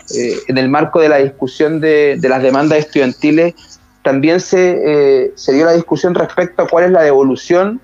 en 0.49 0.59
el 0.59 0.69
marco 0.69 1.01
de 1.01 1.09
la 1.09 1.19
discusión 1.19 1.81
de, 1.81 2.19
las 2.21 2.43
demandas 2.43 2.79
estudiantiles, 2.81 3.55
también 4.03 4.41
se, 4.41 5.33
se, 5.37 5.53
dio 5.53 5.65
la 5.67 5.73
discusión 5.73 6.15
respecto 6.15 6.63
a 6.63 6.69
cuál 6.69 6.87
es 6.87 6.91
la 6.91 7.03
devolución 7.03 7.81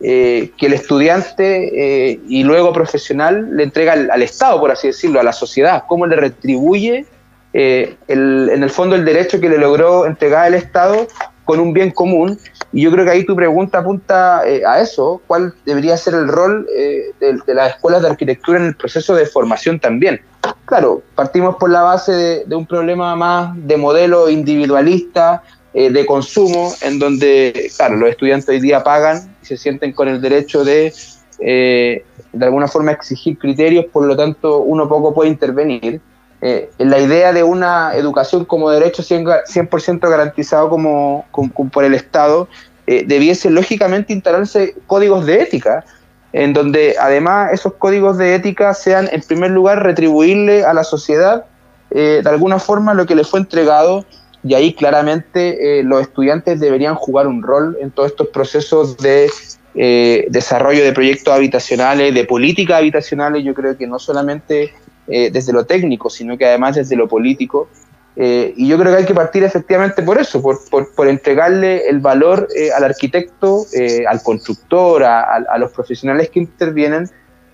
que 0.00 0.52
el 0.58 0.72
estudiante 0.72 2.18
y 2.26 2.42
luego 2.42 2.72
profesional 2.72 3.56
le 3.56 3.64
entrega 3.64 3.92
al, 3.92 4.22
Estado, 4.22 4.58
por 4.58 4.70
así 4.70 4.88
decirlo, 4.88 5.20
a 5.20 5.22
la 5.22 5.32
sociedad, 5.32 5.84
cómo 5.86 6.06
le 6.06 6.16
retribuye 6.16 7.04
el, 7.52 7.98
en 8.08 8.62
el 8.62 8.70
fondo 8.70 8.96
el 8.96 9.04
derecho 9.04 9.40
que 9.40 9.48
le 9.48 9.58
logró 9.58 10.06
entregar 10.06 10.48
el 10.48 10.54
Estado 10.54 11.06
con 11.50 11.58
un 11.58 11.72
bien 11.72 11.90
común. 11.90 12.38
Y 12.72 12.82
yo 12.82 12.92
creo 12.92 13.04
que 13.04 13.10
ahí 13.10 13.26
tu 13.26 13.34
pregunta 13.34 13.78
apunta 13.78 14.42
eh, 14.46 14.62
a 14.64 14.80
eso, 14.80 15.20
cuál 15.26 15.52
debería 15.66 15.96
ser 15.96 16.14
el 16.14 16.28
rol 16.28 16.64
eh, 16.72 17.12
de, 17.18 17.54
las 17.54 17.74
escuelas 17.74 18.02
de 18.02 18.08
arquitectura 18.08 18.60
en 18.60 18.66
el 18.66 18.76
proceso 18.76 19.16
de 19.16 19.26
formación 19.26 19.80
también. 19.80 20.20
Claro, 20.64 21.02
partimos 21.16 21.56
por 21.56 21.68
la 21.70 21.82
base 21.82 22.44
de, 22.46 22.54
un 22.54 22.66
problema 22.66 23.16
más 23.16 23.50
de 23.56 23.76
modelo 23.76 24.30
individualista, 24.30 25.42
eh, 25.74 25.90
de 25.90 26.06
consumo, 26.06 26.72
en 26.80 26.98
donde, 26.98 27.70
claro, 27.76 27.96
los 27.96 28.10
estudiantes 28.10 28.48
hoy 28.48 28.60
día 28.60 28.82
pagan 28.82 29.36
y 29.42 29.46
se 29.46 29.56
sienten 29.56 29.92
con 29.92 30.08
el 30.08 30.20
derecho 30.20 30.64
de, 30.64 30.92
de 31.38 32.04
alguna 32.44 32.68
forma, 32.68 32.92
exigir 32.92 33.38
criterios, 33.38 33.86
por 33.86 34.04
lo 34.04 34.16
tanto, 34.16 34.60
uno 34.60 34.88
poco 34.88 35.14
puede 35.14 35.30
intervenir. 35.30 36.00
Eh, 36.42 36.70
la 36.78 36.98
idea 36.98 37.32
de 37.32 37.42
una 37.42 37.94
educación 37.94 38.46
como 38.46 38.70
derecho 38.70 39.02
100%, 39.02 40.00
garantizado 40.08 40.70
como, 40.70 41.26
por 41.72 41.84
el 41.84 41.94
Estado, 41.94 42.48
eh, 42.86 43.04
debiese 43.06 43.50
lógicamente 43.50 44.12
instalarse 44.12 44.74
códigos 44.86 45.26
de 45.26 45.42
ética, 45.42 45.84
en 46.32 46.52
donde 46.52 46.96
además 46.98 47.52
esos 47.52 47.74
códigos 47.74 48.16
de 48.16 48.34
ética 48.34 48.72
sean, 48.72 49.08
en 49.12 49.20
primer 49.20 49.50
lugar, 49.50 49.82
retribuirle 49.82 50.64
a 50.64 50.72
la 50.72 50.84
sociedad 50.84 51.44
eh, 51.90 52.20
de 52.22 52.30
alguna 52.30 52.58
forma 52.58 52.94
lo 52.94 53.04
que 53.04 53.16
le 53.16 53.24
fue 53.24 53.40
entregado, 53.40 54.04
y 54.42 54.54
ahí 54.54 54.72
claramente 54.72 55.80
eh, 55.80 55.82
los 55.82 56.00
estudiantes 56.02 56.60
deberían 56.60 56.94
jugar 56.94 57.26
un 57.26 57.42
rol 57.42 57.76
en 57.80 57.90
todos 57.90 58.10
estos 58.10 58.28
procesos 58.28 58.96
de 58.96 59.30
desarrollo 59.72 60.82
de 60.82 60.92
proyectos 60.92 61.32
habitacionales, 61.32 62.12
de 62.12 62.24
políticas 62.24 62.78
habitacionales, 62.78 63.44
yo 63.44 63.54
creo 63.54 63.76
que 63.76 63.86
no 63.86 64.00
solamente 64.00 64.74
desde 65.06 65.52
lo 65.52 65.64
técnico, 65.64 66.10
sino 66.10 66.36
que 66.36 66.44
además 66.44 66.74
desde 66.74 66.96
lo 66.96 67.06
político. 67.06 67.68
y 68.16 68.66
yo 68.66 68.76
creo 68.76 68.90
que 68.90 68.98
hay 68.98 69.04
que 69.04 69.14
partir 69.14 69.44
efectivamente 69.44 70.02
por 70.02 70.18
eso, 70.18 70.42
por, 70.42 70.58
por, 70.92 71.06
entregarle 71.06 71.88
el 71.88 72.00
valor 72.00 72.48
al 72.76 72.82
arquitecto, 72.82 73.64
al 74.08 74.22
constructor, 74.24 75.04
a, 75.04 75.58
los 75.58 75.70
profesionales 75.70 76.30
que 76.30 76.40
intervienen, 76.40 77.08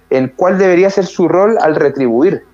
en 0.09 0.33
cuál 0.37 0.59
debería 0.59 0.89
ser 0.91 1.05
su 1.07 1.29
rol 1.29 1.59
al 1.61 1.77
retribuir. 1.77 2.45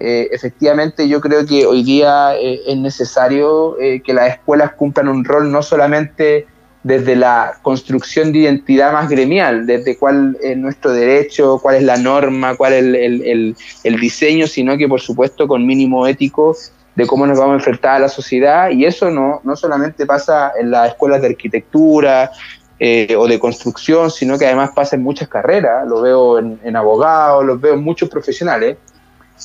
Efectivamente, 0.00 1.08
yo 1.08 1.20
creo 1.20 1.44
que 1.44 1.66
hoy 1.66 1.84
día 1.84 2.34
es 2.34 2.76
necesario 2.76 3.76
que 3.78 4.14
las 4.14 4.30
escuelas 4.30 4.72
cumplan 4.72 5.08
un 5.08 5.24
rol 5.24 5.52
no 5.52 5.62
solamente 5.62 6.46
desde 6.82 7.14
la 7.14 7.58
construcción 7.62 8.32
de 8.32 8.40
identidad 8.40 8.92
más 8.92 9.08
gremial, 9.08 9.66
desde 9.66 9.98
cuál 9.98 10.38
es 10.42 10.56
nuestro 10.56 10.92
derecho, 10.92 11.58
cuál 11.60 11.76
es 11.76 11.82
la 11.82 11.96
norma, 11.98 12.56
cuál 12.56 12.72
es 12.72 13.54
el, 13.84 14.00
diseño, 14.00 14.46
sino 14.46 14.76
que 14.78 14.88
por 14.88 15.00
supuesto 15.00 15.46
con 15.46 15.66
mínimo 15.66 16.06
ético 16.06 16.56
de 16.96 17.06
cómo 17.06 17.26
nos 17.26 17.38
vamos 17.38 17.52
a 17.52 17.56
enfrentar 17.56 17.96
a 17.96 17.98
la 17.98 18.08
sociedad 18.08 18.70
y 18.70 18.84
eso 18.84 19.10
no, 19.10 19.40
no 19.44 19.56
solamente 19.56 20.06
pasa 20.06 20.52
en 20.58 20.70
las 20.70 20.88
escuelas 20.88 21.20
de 21.20 21.28
arquitectura 21.28 22.30
eh, 22.78 23.14
o 23.16 23.28
de 23.28 23.38
construcción, 23.38 24.10
sino 24.10 24.38
que 24.38 24.46
además 24.46 24.70
pasa 24.74 24.96
en 24.96 25.02
muchas 25.02 25.28
carreras, 25.28 25.86
lo 25.86 26.00
veo 26.00 26.38
en, 26.38 26.58
en 26.64 26.76
abogados, 26.76 27.44
lo 27.44 27.58
veo 27.58 27.74
en 27.74 27.84
muchos 27.84 28.08
profesionales. 28.08 28.78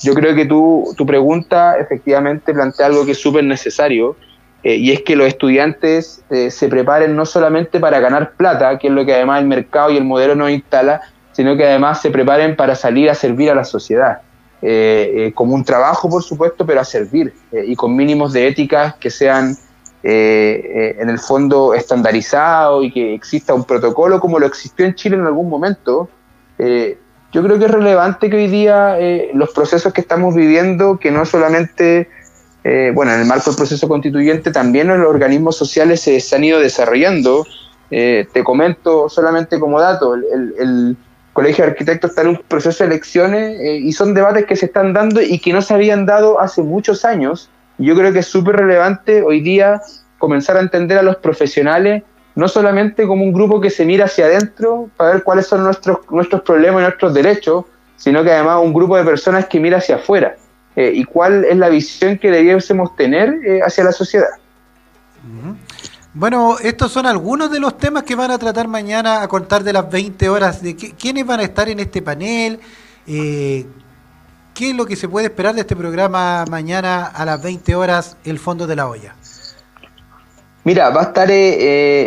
Yo 0.02 0.14
creo 0.14 0.34
que 0.34 0.46
tu, 0.46 0.94
tu 0.96 1.06
pregunta 1.06 1.78
efectivamente 1.78 2.52
plantea 2.52 2.86
algo 2.86 3.04
que 3.04 3.12
es 3.12 3.18
súper 3.20 3.44
necesario, 3.44 4.16
eh, 4.66 4.74
y 4.78 4.90
es 4.90 5.02
que 5.02 5.14
los 5.14 5.28
estudiantes 5.28 6.24
eh, 6.28 6.50
se 6.50 6.68
preparen 6.68 7.14
no 7.14 7.24
solamente 7.24 7.78
para 7.78 8.00
ganar 8.00 8.32
plata, 8.32 8.76
que 8.80 8.88
es 8.88 8.92
lo 8.92 9.06
que 9.06 9.14
además 9.14 9.40
el 9.40 9.46
mercado 9.46 9.92
y 9.92 9.96
el 9.96 10.04
modelo 10.04 10.34
nos 10.34 10.50
instala, 10.50 11.02
sino 11.30 11.56
que 11.56 11.64
además 11.64 12.02
se 12.02 12.10
preparen 12.10 12.56
para 12.56 12.74
salir 12.74 13.08
a 13.08 13.14
servir 13.14 13.48
a 13.48 13.54
la 13.54 13.64
sociedad, 13.64 14.22
eh, 14.62 15.30
como 15.36 15.54
un 15.54 15.62
trabajo, 15.64 16.10
por 16.10 16.24
supuesto, 16.24 16.66
pero 16.66 16.80
a 16.80 16.84
servir, 16.84 17.32
y 17.52 17.76
con 17.76 17.94
mínimos 17.94 18.32
de 18.32 18.48
ética 18.48 18.96
que 18.98 19.08
sean 19.08 19.56
en 20.02 21.10
el 21.10 21.18
fondo 21.20 21.72
estandarizados 21.72 22.84
y 22.84 22.92
que 22.92 23.14
exista 23.14 23.54
un 23.54 23.64
protocolo 23.64 24.18
como 24.18 24.38
lo 24.38 24.46
existió 24.46 24.84
en 24.84 24.94
Chile 24.96 25.14
en 25.14 25.26
algún 25.26 25.48
momento. 25.48 26.08
Yo 27.36 27.42
creo 27.42 27.58
que 27.58 27.66
es 27.66 27.70
relevante 27.70 28.30
que 28.30 28.36
hoy 28.36 28.48
día 28.48 28.96
los 29.34 29.50
procesos 29.50 29.92
que 29.92 30.00
estamos 30.00 30.34
viviendo, 30.34 30.98
que 30.98 31.10
no 31.10 31.26
solamente 31.26 32.08
eh, 32.68 32.90
bueno, 32.92 33.12
en 33.12 33.20
el 33.20 33.26
marco 33.26 33.50
del 33.50 33.56
proceso 33.56 33.86
constituyente 33.86 34.50
también 34.50 34.88
los 34.88 34.98
organismos 35.06 35.56
sociales 35.56 36.00
se, 36.00 36.20
han 36.34 36.42
ido 36.42 36.58
desarrollando. 36.58 37.46
Eh, 37.92 38.26
te 38.32 38.42
comento 38.42 39.08
solamente 39.08 39.60
como 39.60 39.80
dato, 39.80 40.14
el, 40.14 40.96
Colegio 41.32 41.64
de 41.64 41.70
Arquitectos 41.72 42.10
está 42.10 42.22
en 42.22 42.28
un 42.28 42.42
proceso 42.48 42.82
de 42.82 42.88
elecciones 42.88 43.60
eh, 43.60 43.76
y 43.76 43.92
son 43.92 44.14
debates 44.14 44.46
que 44.46 44.56
se 44.56 44.66
están 44.66 44.94
dando 44.94 45.20
y 45.20 45.38
que 45.38 45.52
no 45.52 45.60
se 45.60 45.74
habían 45.74 46.06
dado 46.06 46.40
hace 46.40 46.62
muchos 46.62 47.04
años. 47.04 47.50
yo 47.78 47.94
creo 47.94 48.12
que 48.12 48.20
es 48.20 48.26
súper 48.26 48.56
relevante 48.56 49.22
hoy 49.22 49.42
día 49.42 49.82
comenzar 50.18 50.56
a 50.56 50.60
entender 50.60 50.96
a 50.98 51.02
los 51.02 51.16
profesionales 51.16 52.02
no 52.36 52.48
solamente 52.48 53.06
como 53.06 53.24
un 53.24 53.32
grupo 53.32 53.60
que 53.60 53.70
se 53.70 53.84
mira 53.84 54.04
hacia 54.04 54.26
adentro 54.26 54.88
para 54.96 55.14
ver 55.14 55.22
cuáles 55.22 55.46
son 55.46 55.64
nuestros, 55.64 55.98
nuestros 56.10 56.42
problemas 56.42 56.80
y 56.80 56.84
nuestros 56.84 57.14
derechos, 57.14 57.64
sino 57.96 58.22
que 58.22 58.30
además 58.30 58.60
un 58.62 58.74
grupo 58.74 58.96
de 58.96 59.04
personas 59.04 59.46
que 59.46 59.58
mira 59.58 59.78
hacia 59.78 59.96
afuera. 59.96 60.36
Eh, 60.76 60.92
y 60.94 61.04
cuál 61.04 61.46
es 61.46 61.56
la 61.56 61.70
visión 61.70 62.18
que 62.18 62.30
debiésemos 62.30 62.94
tener 62.94 63.30
eh, 63.42 63.60
hacia 63.64 63.82
la 63.84 63.92
sociedad. 63.92 64.28
Bueno, 66.12 66.58
estos 66.62 66.92
son 66.92 67.06
algunos 67.06 67.50
de 67.50 67.58
los 67.58 67.78
temas 67.78 68.02
que 68.02 68.14
van 68.14 68.30
a 68.30 68.38
tratar 68.38 68.68
mañana 68.68 69.22
a 69.22 69.28
contar 69.28 69.64
de 69.64 69.72
las 69.72 69.90
20 69.90 70.28
horas. 70.28 70.62
de 70.62 70.76
¿Quiénes 70.76 71.26
van 71.26 71.40
a 71.40 71.44
estar 71.44 71.70
en 71.70 71.80
este 71.80 72.02
panel? 72.02 72.60
Eh, 73.06 73.64
¿Qué 74.52 74.70
es 74.70 74.76
lo 74.76 74.84
que 74.84 74.96
se 74.96 75.08
puede 75.08 75.26
esperar 75.26 75.54
de 75.54 75.62
este 75.62 75.74
programa 75.74 76.44
mañana 76.50 77.06
a 77.06 77.24
las 77.24 77.42
20 77.42 77.74
horas, 77.74 78.18
El 78.24 78.38
Fondo 78.38 78.66
de 78.66 78.76
la 78.76 78.86
Olla? 78.88 79.14
Mira, 80.66 80.90
va 80.90 81.00
a 81.00 81.04
estar 81.04 81.28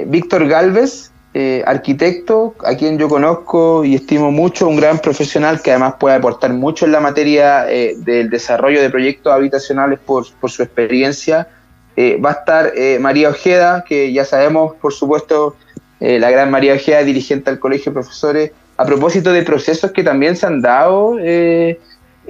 Víctor 0.07 0.45
Galvez, 0.45 1.13
eh, 1.33 1.63
arquitecto, 1.65 2.55
a 2.65 2.75
quien 2.75 2.97
yo 2.97 3.07
conozco 3.07 3.85
y 3.85 3.95
estimo 3.95 4.31
mucho, 4.31 4.67
un 4.67 4.75
gran 4.75 4.99
profesional 4.99 5.61
que 5.61 5.71
además 5.71 5.93
puede 5.97 6.17
aportar 6.17 6.51
mucho 6.51 6.85
en 6.85 6.91
la 6.91 6.99
materia 6.99 7.71
eh, 7.71 7.95
del 7.99 8.29
desarrollo 8.29 8.81
de 8.81 8.89
proyectos 8.89 9.31
habitacionales 9.31 9.99
por, 10.05 10.25
su 10.25 10.61
experiencia. 10.61 11.47
Eh, 11.95 12.19
va 12.19 12.31
a 12.31 12.33
estar 12.33 12.73
María 12.99 13.29
Ojeda, 13.29 13.85
que 13.87 14.11
ya 14.11 14.25
sabemos, 14.25 14.75
por 14.81 14.91
supuesto, 14.91 15.55
la 16.01 16.29
gran 16.29 16.51
María 16.51 16.73
Ojeda, 16.73 17.01
dirigente 17.03 17.51
del 17.51 17.61
Colegio 17.61 17.93
de 17.93 18.01
Profesores, 18.01 18.51
a 18.75 18.85
propósito 18.85 19.31
de 19.31 19.43
procesos 19.43 19.93
que 19.93 20.03
también 20.03 20.35
se 20.35 20.47
han 20.47 20.59
dado 20.61 21.17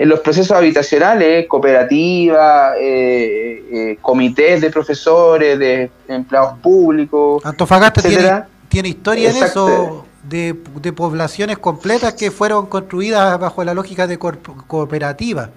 en 0.02 0.10
los 0.10 0.22
procesos 0.22 0.56
habitacionales, 0.56 1.46
cooperativas, 1.48 2.76
comités 4.02 4.62
de 4.62 4.70
profesores, 4.70 5.60
de 5.60 5.92
empleados 6.08 6.58
públicos, 6.60 7.46
Antofagasta 7.46 8.00
etcétera 8.00 8.48
tiene 8.70 8.90
historia 8.90 9.32
en 9.32 9.44
eso 9.44 10.06
de, 10.24 10.54
poblaciones 10.94 11.58
completas 11.58 12.14
que 12.14 12.32
fueron 12.32 12.68
construidas 12.68 13.40
bajo 13.40 13.64
la 13.64 13.74
lógica 13.74 14.08
de 14.08 14.18
cooperativa. 14.18 15.50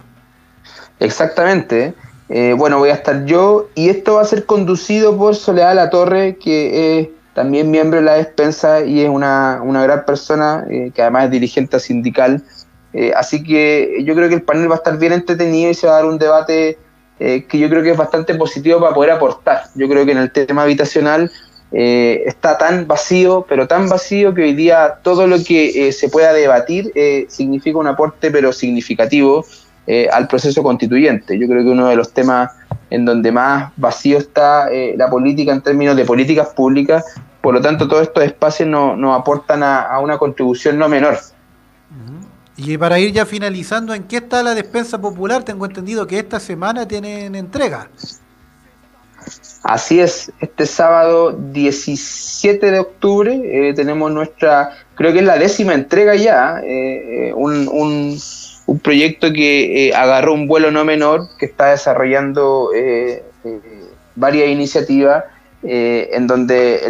Exactamente. 0.98 1.94
Eh, 2.28 2.54
bueno, 2.56 2.78
voy 2.78 2.88
a 2.88 2.94
estar 2.94 3.26
yo 3.26 3.68
y 3.74 3.90
esto 3.90 4.14
va 4.14 4.22
a 4.22 4.24
ser 4.24 4.46
conducido 4.46 5.16
por 5.18 5.36
Soledad 5.36 5.74
La 5.74 5.90
Torre, 5.90 6.36
que 6.36 7.00
es 7.00 7.08
también 7.34 7.70
miembro 7.70 7.98
de 7.98 8.04
la 8.04 8.14
despensa 8.14 8.82
y 8.82 9.02
es 9.02 9.08
una, 9.08 9.60
gran 9.62 10.04
persona, 10.06 10.64
eh, 10.70 10.90
que 10.94 11.02
además 11.02 11.26
es 11.26 11.30
dirigente 11.32 11.78
sindical. 11.78 12.42
Eh, 12.92 13.12
así 13.16 13.42
que 13.42 14.02
yo 14.04 14.14
creo 14.14 14.28
que 14.28 14.34
el 14.34 14.42
panel 14.42 14.70
va 14.70 14.74
a 14.74 14.78
estar 14.78 14.98
bien 14.98 15.12
entretenido 15.12 15.70
y 15.70 15.74
se 15.74 15.86
va 15.86 15.94
a 15.94 15.96
dar 15.96 16.06
un 16.06 16.18
debate 16.18 16.78
que 17.18 17.56
yo 17.56 17.68
creo 17.68 17.84
que 17.84 17.92
es 17.92 17.96
bastante 17.96 18.34
positivo 18.34 18.80
para 18.80 18.92
poder 18.92 19.12
aportar. 19.12 19.62
Yo 19.76 19.88
creo 19.88 20.04
que 20.04 20.10
en 20.10 20.18
el 20.18 20.32
tema 20.32 20.64
habitacional 20.64 21.30
eh, 21.74 22.24
está 22.26 22.58
tan 22.58 22.86
vacío, 22.86 23.46
pero 23.48 23.66
tan 23.66 23.88
vacío 23.88 24.34
que 24.34 24.42
hoy 24.42 24.54
día 24.54 24.98
todo 25.02 25.26
lo 25.26 25.42
que 25.42 25.88
eh, 25.88 25.92
se 25.92 26.10
pueda 26.10 26.34
debatir 26.34 26.92
eh, 26.94 27.24
significa 27.28 27.78
un 27.78 27.86
aporte, 27.86 28.30
pero 28.30 28.52
significativo, 28.52 29.44
al 30.12 30.28
proceso 30.28 30.62
constituyente. 30.62 31.36
Yo 31.36 31.48
creo 31.48 31.64
que 31.64 31.68
uno 31.68 31.88
de 31.88 31.96
los 31.96 32.12
temas 32.12 32.52
en 32.88 33.04
donde 33.04 33.32
más 33.32 33.72
vacío 33.76 34.16
está 34.16 34.68
la 34.96 35.10
política 35.10 35.52
en 35.52 35.60
términos 35.60 35.96
de 35.96 36.04
políticas 36.04 36.50
públicas, 36.50 37.04
por 37.40 37.52
lo 37.52 37.60
tanto 37.60 37.88
todos 37.88 38.02
estos 38.02 38.22
espacios 38.22 38.68
nos 38.68 39.20
aportan 39.20 39.64
a, 39.64 39.98
una 39.98 40.18
contribución 40.18 40.78
no 40.78 40.88
menor. 40.88 41.18
Y 42.56 42.76
para 42.76 42.98
ir 42.98 43.12
ya 43.12 43.24
finalizando, 43.24 43.94
¿en 43.94 44.04
qué 44.04 44.16
está 44.18 44.42
la 44.42 44.54
despensa 44.54 45.00
popular? 45.00 45.42
Tengo 45.42 45.64
entendido 45.64 46.06
que 46.06 46.18
esta 46.18 46.38
semana 46.38 46.86
tienen 46.86 47.34
entrega. 47.34 47.88
Así 49.62 50.00
es, 50.00 50.32
este 50.40 50.66
sábado 50.66 51.32
17 51.32 52.70
de 52.70 52.80
octubre 52.80 53.40
eh, 53.44 53.72
tenemos 53.74 54.10
nuestra, 54.10 54.70
creo 54.96 55.12
que 55.12 55.20
es 55.20 55.24
la 55.24 55.38
décima 55.38 55.74
entrega 55.74 56.16
ya, 56.16 56.60
eh, 56.64 57.28
eh, 57.28 57.32
un, 57.34 57.68
un, 57.68 58.18
proyecto 58.80 59.32
que 59.32 59.92
agarró 59.94 60.32
un 60.34 60.48
vuelo 60.48 60.70
no 60.70 60.84
menor, 60.84 61.28
que 61.38 61.46
está 61.46 61.70
desarrollando 61.70 62.70
varias 64.16 64.48
iniciativas, 64.48 65.24
en 65.62 66.26
donde 66.26 66.80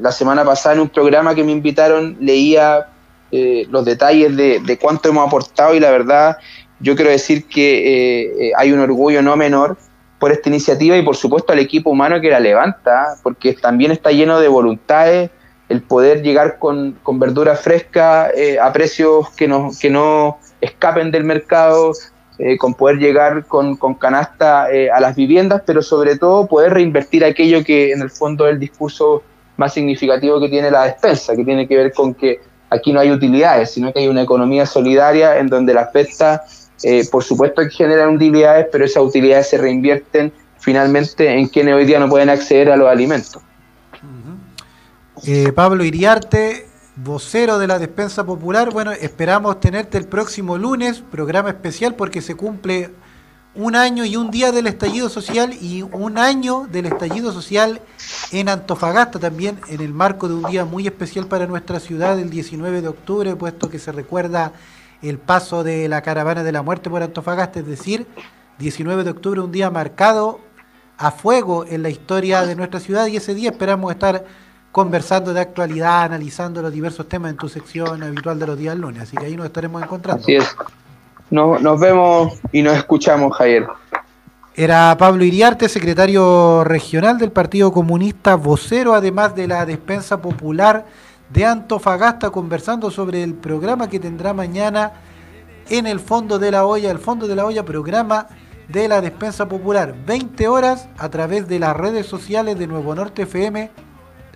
la 0.00 0.12
semana 0.12 0.44
pasada 0.44 0.76
en 0.76 0.80
un 0.80 0.88
programa 0.88 1.34
que 1.34 1.44
me 1.44 1.52
invitaron 1.52 2.16
leía 2.20 2.86
los 3.32 3.84
detalles 3.84 4.36
de, 4.36 4.60
de, 4.60 4.78
cuánto 4.78 5.08
hemos 5.08 5.26
aportado 5.26 5.74
y 5.74 5.80
la 5.80 5.90
verdad 5.90 6.38
yo 6.80 6.96
quiero 6.96 7.10
decir 7.10 7.44
que 7.44 8.52
hay 8.56 8.72
un 8.72 8.80
orgullo 8.80 9.22
no 9.22 9.36
menor 9.36 9.76
por 10.18 10.30
esta 10.32 10.48
iniciativa 10.48 10.96
y 10.96 11.02
por 11.02 11.16
supuesto 11.16 11.52
al 11.52 11.58
equipo 11.58 11.90
humano 11.90 12.20
que 12.20 12.30
la 12.30 12.38
levanta, 12.38 13.16
porque 13.22 13.54
también 13.54 13.90
está 13.90 14.12
lleno 14.12 14.38
de 14.38 14.48
voluntades 14.48 15.30
el 15.70 15.82
poder 15.82 16.22
llegar 16.22 16.58
con, 16.58 16.98
con 17.02 17.20
verdura 17.20 17.54
fresca 17.54 18.30
eh, 18.34 18.58
a 18.58 18.72
precios 18.72 19.30
que 19.30 19.46
no, 19.46 19.70
que 19.80 19.88
no 19.88 20.38
escapen 20.60 21.12
del 21.12 21.22
mercado, 21.22 21.92
eh, 22.38 22.58
con 22.58 22.74
poder 22.74 22.98
llegar 22.98 23.46
con, 23.46 23.76
con 23.76 23.94
canasta 23.94 24.70
eh, 24.72 24.90
a 24.90 25.00
las 25.00 25.14
viviendas, 25.14 25.62
pero 25.64 25.80
sobre 25.80 26.18
todo 26.18 26.48
poder 26.48 26.74
reinvertir 26.74 27.24
aquello 27.24 27.62
que 27.64 27.92
en 27.92 28.02
el 28.02 28.10
fondo 28.10 28.48
es 28.48 28.54
el 28.54 28.58
discurso 28.58 29.22
más 29.56 29.72
significativo 29.72 30.40
que 30.40 30.48
tiene 30.48 30.72
la 30.72 30.84
despensa, 30.84 31.36
que 31.36 31.44
tiene 31.44 31.68
que 31.68 31.76
ver 31.76 31.92
con 31.92 32.14
que 32.14 32.40
aquí 32.70 32.92
no 32.92 33.00
hay 33.00 33.10
utilidades, 33.10 33.72
sino 33.72 33.92
que 33.92 34.00
hay 34.00 34.08
una 34.08 34.22
economía 34.22 34.64
solidaria 34.64 35.38
en 35.38 35.48
donde 35.48 35.74
las 35.74 35.92
ventas 35.92 36.60
eh, 36.82 37.06
por 37.10 37.22
supuesto 37.22 37.62
que 37.62 37.70
generan 37.70 38.14
utilidades, 38.14 38.66
pero 38.72 38.84
esas 38.84 39.02
utilidades 39.02 39.50
se 39.50 39.58
reinvierten 39.58 40.32
finalmente 40.58 41.28
en 41.28 41.48
quienes 41.48 41.74
hoy 41.74 41.84
día 41.84 41.98
no 41.98 42.08
pueden 42.08 42.30
acceder 42.30 42.70
a 42.70 42.76
los 42.76 42.88
alimentos. 42.88 43.42
Eh, 45.26 45.52
Pablo 45.52 45.84
Iriarte, 45.84 46.66
vocero 46.96 47.58
de 47.58 47.66
la 47.66 47.78
Despensa 47.78 48.24
Popular, 48.24 48.70
bueno, 48.70 48.92
esperamos 48.92 49.60
tenerte 49.60 49.98
el 49.98 50.06
próximo 50.06 50.56
lunes, 50.56 51.02
programa 51.10 51.50
especial 51.50 51.94
porque 51.94 52.22
se 52.22 52.34
cumple 52.34 52.90
un 53.54 53.74
año 53.74 54.04
y 54.04 54.16
un 54.16 54.30
día 54.30 54.52
del 54.52 54.66
estallido 54.66 55.08
social 55.08 55.52
y 55.60 55.82
un 55.82 56.18
año 56.18 56.68
del 56.70 56.86
estallido 56.86 57.32
social 57.32 57.80
en 58.30 58.48
Antofagasta 58.48 59.18
también 59.18 59.58
en 59.68 59.80
el 59.80 59.92
marco 59.92 60.28
de 60.28 60.34
un 60.34 60.44
día 60.44 60.64
muy 60.64 60.86
especial 60.86 61.26
para 61.26 61.46
nuestra 61.46 61.80
ciudad 61.80 62.18
el 62.18 62.30
19 62.30 62.80
de 62.80 62.88
octubre, 62.88 63.34
puesto 63.34 63.68
que 63.68 63.78
se 63.78 63.90
recuerda 63.90 64.52
el 65.02 65.18
paso 65.18 65.64
de 65.64 65.88
la 65.88 66.02
caravana 66.02 66.44
de 66.44 66.52
la 66.52 66.62
muerte 66.62 66.90
por 66.90 67.02
Antofagasta, 67.02 67.60
es 67.60 67.66
decir, 67.66 68.06
19 68.58 69.02
de 69.02 69.10
octubre, 69.10 69.40
un 69.40 69.50
día 69.50 69.70
marcado 69.70 70.40
a 70.96 71.10
fuego 71.10 71.64
en 71.66 71.82
la 71.82 71.88
historia 71.88 72.42
de 72.42 72.54
nuestra 72.54 72.78
ciudad 72.78 73.06
y 73.06 73.16
ese 73.16 73.34
día 73.34 73.50
esperamos 73.50 73.90
estar 73.90 74.24
conversando 74.70 75.32
de 75.32 75.40
actualidad, 75.40 76.02
analizando 76.02 76.62
los 76.62 76.72
diversos 76.72 77.08
temas 77.08 77.32
en 77.32 77.36
tu 77.36 77.48
sección 77.48 78.02
habitual 78.02 78.38
de 78.38 78.46
los 78.46 78.58
días 78.58 78.76
lunes, 78.76 79.02
así 79.02 79.16
que 79.16 79.26
ahí 79.26 79.36
nos 79.36 79.46
estaremos 79.46 79.82
encontrando. 79.82 80.22
Así 80.22 80.36
es. 80.36 80.54
Nos 81.30 81.80
vemos 81.80 82.40
y 82.52 82.62
nos 82.62 82.76
escuchamos, 82.76 83.36
Javier. 83.36 83.66
Era 84.54 84.96
Pablo 84.98 85.24
Iriarte, 85.24 85.68
secretario 85.68 86.64
regional 86.64 87.18
del 87.18 87.30
Partido 87.30 87.72
Comunista, 87.72 88.34
vocero 88.34 88.94
además 88.94 89.34
de 89.34 89.46
la 89.46 89.64
despensa 89.64 90.20
popular 90.20 90.86
de 91.32 91.46
Antofagasta, 91.46 92.30
conversando 92.30 92.90
sobre 92.90 93.22
el 93.22 93.34
programa 93.34 93.88
que 93.88 94.00
tendrá 94.00 94.34
mañana 94.34 94.92
en 95.68 95.86
el 95.86 96.00
Fondo 96.00 96.38
de 96.38 96.50
la 96.50 96.66
Olla, 96.66 96.90
el 96.90 96.98
Fondo 96.98 97.28
de 97.28 97.36
la 97.36 97.46
Olla, 97.46 97.64
programa 97.64 98.26
de 98.68 98.88
la 98.88 99.00
despensa 99.00 99.48
popular, 99.48 99.94
20 100.06 100.48
horas 100.48 100.88
a 100.98 101.08
través 101.08 101.48
de 101.48 101.58
las 101.58 101.76
redes 101.76 102.06
sociales 102.06 102.58
de 102.58 102.66
Nuevo 102.66 102.94
Norte 102.94 103.22
FM, 103.22 103.70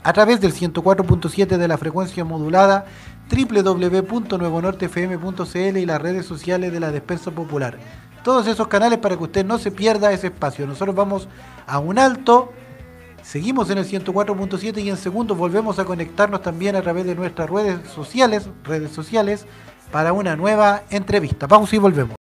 a 0.03 0.13
través 0.13 0.41
del 0.41 0.55
104.7 0.55 1.57
de 1.57 1.69
la 1.69 1.79
frecuencia 1.79 2.25
modulada, 2.25 2.87
www.nuevonortefm.cl 3.31 5.79
y 5.79 5.87
las 5.87 6.03
redes 6.03 6.27
sociales 6.27 6.73
de 6.73 6.81
la 6.81 6.91
despensa 6.91 7.31
popular 7.31 7.79
todos 8.25 8.47
esos 8.49 8.67
canales 8.67 8.99
para 8.99 9.17
que 9.17 9.23
usted 9.23 9.45
no 9.45 9.59
se 9.59 9.71
pierda 9.71 10.11
ese 10.11 10.29
espacio. 10.29 10.67
Nosotros 10.67 10.97
vamos 10.97 11.29
a 11.67 11.79
un 11.79 11.99
alto, 11.99 12.53
seguimos 13.23 13.71
en 13.71 13.79
el 13.79 13.85
104.7 13.85 14.83
y 14.83 14.89
en 14.89 14.97
segundos 14.97 15.39
volvemos 15.39 15.79
a 15.79 15.85
conectarnos 15.85 16.43
también 16.43 16.75
a 16.75 16.83
través 16.83 17.05
de 17.05 17.15
nuestras 17.15 17.49
redes 17.49 17.79
sociales, 17.95 18.49
redes 18.65 18.91
sociales 18.91 19.47
para 19.93 20.13
una 20.13 20.35
nueva 20.35 20.83
entrevista. 20.91 21.47
Vamos 21.47 21.73
y 21.75 21.79
volvemos. 21.79 22.17